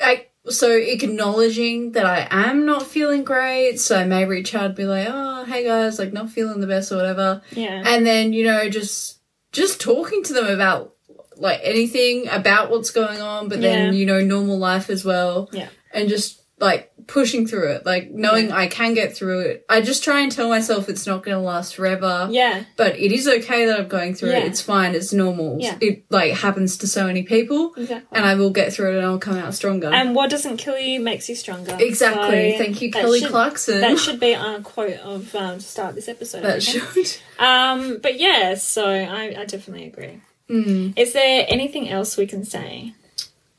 I 0.00 0.26
so 0.48 0.70
acknowledging 0.70 1.92
that 1.92 2.06
I 2.06 2.28
am 2.30 2.66
not 2.66 2.86
feeling 2.86 3.24
great. 3.24 3.80
So 3.80 3.96
I 3.98 4.04
may 4.04 4.24
reach 4.26 4.54
out 4.54 4.66
and 4.66 4.74
be 4.76 4.84
like, 4.84 5.08
"Oh, 5.10 5.44
hey 5.44 5.64
guys, 5.64 5.98
like 5.98 6.12
not 6.12 6.30
feeling 6.30 6.60
the 6.60 6.66
best 6.68 6.92
or 6.92 6.96
whatever," 6.96 7.42
yeah. 7.52 7.82
and 7.84 8.06
then 8.06 8.32
you 8.32 8.44
know 8.44 8.68
just 8.68 9.18
just 9.52 9.80
talking 9.80 10.22
to 10.24 10.32
them 10.32 10.46
about 10.46 10.92
like 11.36 11.60
anything 11.62 12.28
about 12.28 12.70
what's 12.70 12.90
going 12.90 13.20
on, 13.20 13.48
but 13.48 13.60
then 13.60 13.92
Yeah. 13.92 13.98
you 13.98 14.06
know 14.06 14.20
normal 14.20 14.58
life 14.58 14.90
as 14.90 15.04
well, 15.04 15.48
Yeah. 15.52 15.68
and 15.92 16.08
just 16.08 16.42
like 16.58 16.90
pushing 17.06 17.46
through 17.46 17.70
it, 17.72 17.84
like 17.84 18.10
knowing 18.10 18.50
I 18.50 18.66
can 18.66 18.94
get 18.94 19.14
through 19.14 19.40
it. 19.40 19.66
I 19.68 19.82
just 19.82 20.02
try 20.02 20.20
and 20.22 20.32
tell 20.32 20.48
myself 20.48 20.88
it's 20.88 21.06
not 21.06 21.22
going 21.22 21.36
to 21.36 21.42
last 21.42 21.76
forever. 21.76 22.28
Yeah. 22.30 22.64
But 22.78 22.98
it 22.98 23.12
is 23.12 23.28
okay 23.28 23.66
that 23.66 23.78
I'm 23.78 23.88
going 23.88 24.14
through 24.14 24.30
Yeah. 24.30 24.38
it. 24.38 24.46
It's 24.46 24.62
fine. 24.62 24.94
It's 24.94 25.12
normal. 25.12 25.58
Yeah. 25.60 25.76
It 25.82 26.04
like 26.10 26.32
happens 26.32 26.78
to 26.78 26.86
so 26.86 27.06
many 27.06 27.24
people, 27.24 27.74
Exactly. 27.76 28.08
and 28.16 28.24
I 28.24 28.36
will 28.36 28.48
get 28.50 28.72
through 28.72 28.92
it 28.94 28.96
and 28.96 29.04
I'll 29.06 29.18
come 29.18 29.36
out 29.36 29.54
stronger. 29.54 29.88
And 29.92 30.14
what 30.14 30.30
doesn't 30.30 30.56
kill 30.56 30.78
you 30.78 30.98
makes 30.98 31.28
you 31.28 31.34
stronger. 31.34 31.76
exactly. 31.78 32.52
So 32.52 32.58
Thank 32.64 32.80
you, 32.80 32.90
Kelly 32.90 33.20
should- 33.20 33.30
Clarkson. 33.30 33.82
That 33.82 33.98
should 33.98 34.18
be 34.18 34.34
our 34.34 34.58
quote 34.60 34.96
of 35.00 35.34
um, 35.36 35.58
to 35.58 35.64
start 35.64 35.94
this 35.94 36.08
episode. 36.08 36.42
That 36.42 36.62
should. 36.62 37.12
Um, 37.38 37.98
but 38.02 38.18
yeah, 38.18 38.54
so 38.54 38.86
I, 38.88 39.36
I 39.38 39.44
definitely 39.44 39.86
agree. 39.88 40.22
Mm. 40.48 40.96
Is 40.98 41.12
there 41.12 41.44
anything 41.48 41.88
else 41.88 42.16
we 42.16 42.26
can 42.26 42.44
say? 42.44 42.94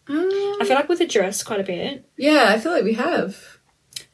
I 0.09 0.63
feel 0.65 0.75
like 0.75 0.87
we've 0.87 1.01
addressed 1.01 1.45
quite 1.45 1.59
a 1.59 1.63
bit, 1.63 2.05
yeah, 2.15 2.45
I 2.47 2.59
feel 2.59 2.71
like 2.71 2.85
we 2.85 2.93
have. 2.93 3.59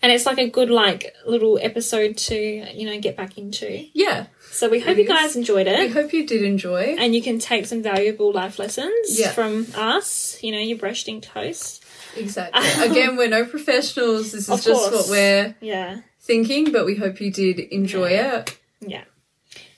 and 0.01 0.12
it's 0.12 0.25
like 0.25 0.39
a 0.39 0.49
good 0.49 0.71
like 0.71 1.13
little 1.27 1.59
episode 1.62 2.17
to 2.17 2.36
you 2.36 2.86
know 2.89 2.99
get 2.99 3.15
back 3.15 3.38
into. 3.38 3.86
Yeah. 3.93 4.25
So 4.49 4.69
we 4.69 4.79
hope 4.79 4.97
you 4.97 5.05
guys 5.07 5.36
enjoyed 5.36 5.67
it, 5.67 5.91
hope 5.91 6.12
you 6.13 6.25
did 6.25 6.41
enjoy. 6.43 6.95
and 6.99 7.13
you 7.13 7.21
can 7.21 7.38
take 7.39 7.65
some 7.67 7.83
valuable 7.83 8.31
life 8.33 8.57
lessons 8.59 9.19
Yeah. 9.19 9.29
from 9.31 9.67
us. 9.75 10.41
You 10.41 10.51
know, 10.53 10.59
your 10.59 10.77
brushing 10.79 11.21
toast. 11.21 11.83
Exactly. 12.17 12.62
Again, 12.91 13.15
we're 13.15 13.27
no 13.29 13.45
professionals. 13.45 14.31
This 14.31 14.49
is 14.49 14.63
just 14.63 14.67
course. 14.67 14.91
what 14.93 15.09
we're 15.09 15.55
Yeah, 15.62 15.99
thinking, 16.21 16.71
but 16.71 16.86
we 16.88 16.95
hope 16.95 17.21
you 17.21 17.31
did 17.31 17.59
enjoy 17.59 18.09
it. 18.12 18.57
yeah. 18.81 19.03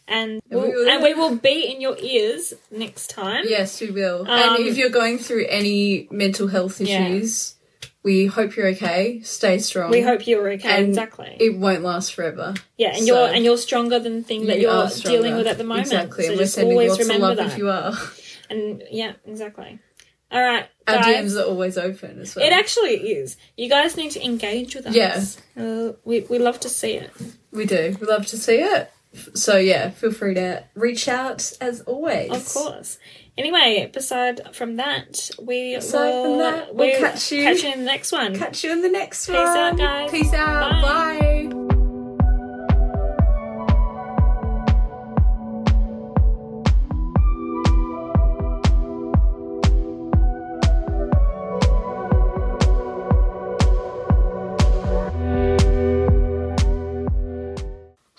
And 0.08 0.42
And 0.52 0.62
we 0.62 0.68
we'll, 0.68 0.68
will- 0.72 0.90
and 0.90 1.04
we 1.04 1.14
will 1.14 1.36
be 1.36 1.72
in 1.74 1.82
your 1.82 1.98
ears 2.00 2.54
next 2.72 3.10
time. 3.10 3.46
Yes, 3.48 3.82
we 3.82 3.90
will. 3.92 4.22
Um, 4.22 4.28
and 4.30 4.66
if 4.68 4.78
you're 4.78 4.90
going 4.90 5.18
through 5.18 5.46
any 5.50 6.08
mental 6.12 6.48
health 6.48 6.80
Yeah. 6.80 7.08
issues, 7.08 7.56
we 8.04 8.28
hope 8.28 8.56
you're 8.56 8.68
okay. 8.68 9.22
Stay 9.24 9.58
strong. 9.58 9.90
We 9.90 10.02
hope 10.02 10.28
you're 10.28 10.48
okay. 10.54 10.70
And 10.78 10.90
exactly. 10.90 11.36
it 11.40 11.58
won't 11.58 11.82
last 11.82 12.14
forever. 12.14 12.54
yeah, 12.78 12.90
and 12.90 13.00
so- 13.00 13.06
you're 13.06 13.34
and 13.34 13.44
you're 13.44 13.58
stronger 13.58 13.98
than 13.98 14.18
the 14.18 14.24
thing 14.24 14.46
that 14.46 14.60
You 14.60 14.70
you're 14.70 14.88
dealing 15.02 15.36
with 15.38 15.48
at 15.48 15.58
the 15.58 15.64
moment. 15.64 15.88
Exactly. 15.88 16.26
So 16.26 16.30
and 16.30 16.38
we're 16.38 16.44
just 16.44 16.54
sending 16.54 16.74
always 16.74 16.90
lots 16.92 17.02
of 17.02 17.08
remember 17.08 17.28
love 17.28 17.38
that. 17.38 17.48
if 17.54 17.58
you 17.58 17.70
are. 17.70 17.94
And 18.52 18.84
yeah, 18.92 19.14
exactly. 19.26 19.80
All 20.32 20.42
right, 20.42 20.68
Our 20.88 20.98
guys. 20.98 21.34
DMs 21.34 21.40
are 21.42 21.46
always 21.46 21.78
open 21.80 22.20
as 22.22 22.36
well. 22.36 22.46
It 22.46 22.52
actually 22.54 22.94
is. 23.14 23.38
You 23.58 23.70
guys 23.70 23.96
need 23.98 24.12
to 24.12 24.24
engage 24.24 24.76
with 24.76 24.86
us. 24.86 24.94
Yeah. 24.96 25.24
Uh, 25.58 25.94
we 26.04 26.22
we 26.30 26.38
love 26.38 26.60
to 26.60 26.70
see 26.70 26.94
it. 26.94 27.10
we 27.52 27.66
do. 27.66 27.96
We 28.00 28.06
love 28.06 28.28
to 28.28 28.38
see 28.38 28.58
it. 28.58 28.92
So 29.34 29.58
yeah, 29.58 29.90
feel 29.90 30.12
free 30.12 30.34
to 30.36 30.64
reach 30.76 31.08
out 31.08 31.54
as 31.62 31.82
always. 31.82 32.32
Of 32.32 32.48
course. 32.54 33.00
Anyway, 33.38 33.90
beside 33.94 34.56
from 34.56 34.78
that, 34.78 35.30
we 35.42 35.76
Aside 35.76 36.10
will 36.10 36.24
from 36.24 36.40
that, 36.40 36.76
we'll 36.76 37.00
catch 37.00 37.32
you- 37.32 37.44
catch 37.44 37.64
you 37.64 37.74
in 37.74 37.80
the 37.80 37.86
next 37.86 38.12
one. 38.12 38.38
Catch 38.38 38.64
you 38.64 38.72
in 38.72 38.82
the 38.82 38.90
next 38.90 39.26
Peace 39.28 39.36
one. 39.36 39.46
Peace 39.46 39.56
out, 39.58 39.78
guys. 39.78 40.12
Peace 40.12 40.34
out. 40.34 40.82
Bye. 40.82 41.20
Bye. 41.20 41.32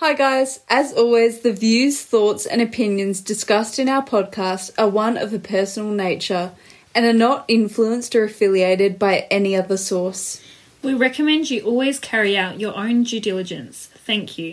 Hi, 0.07 0.15
guys. 0.15 0.61
As 0.69 0.93
always, 0.93 1.41
the 1.41 1.53
views, 1.53 2.01
thoughts, 2.01 2.47
and 2.47 2.63
opinions 2.63 3.21
discussed 3.21 3.81
in 3.81 3.89
our 3.89 4.05
podcast 4.05 4.71
are 4.79 4.89
one 4.89 5.17
of 5.17 5.35
a 5.35 5.41
personal 5.41 5.91
nature 5.91 6.53
and 6.95 7.05
are 7.05 7.13
not 7.13 7.45
influenced 7.49 8.15
or 8.15 8.23
affiliated 8.23 9.01
by 9.01 9.27
any 9.33 9.57
other 9.57 9.77
source. 9.77 10.41
We 10.81 10.95
recommend 10.95 11.51
you 11.51 11.63
always 11.63 11.99
carry 11.99 12.39
out 12.39 12.61
your 12.61 12.77
own 12.77 13.03
due 13.03 13.19
diligence. 13.19 13.91
Thank 14.07 14.39
you. 14.39 14.45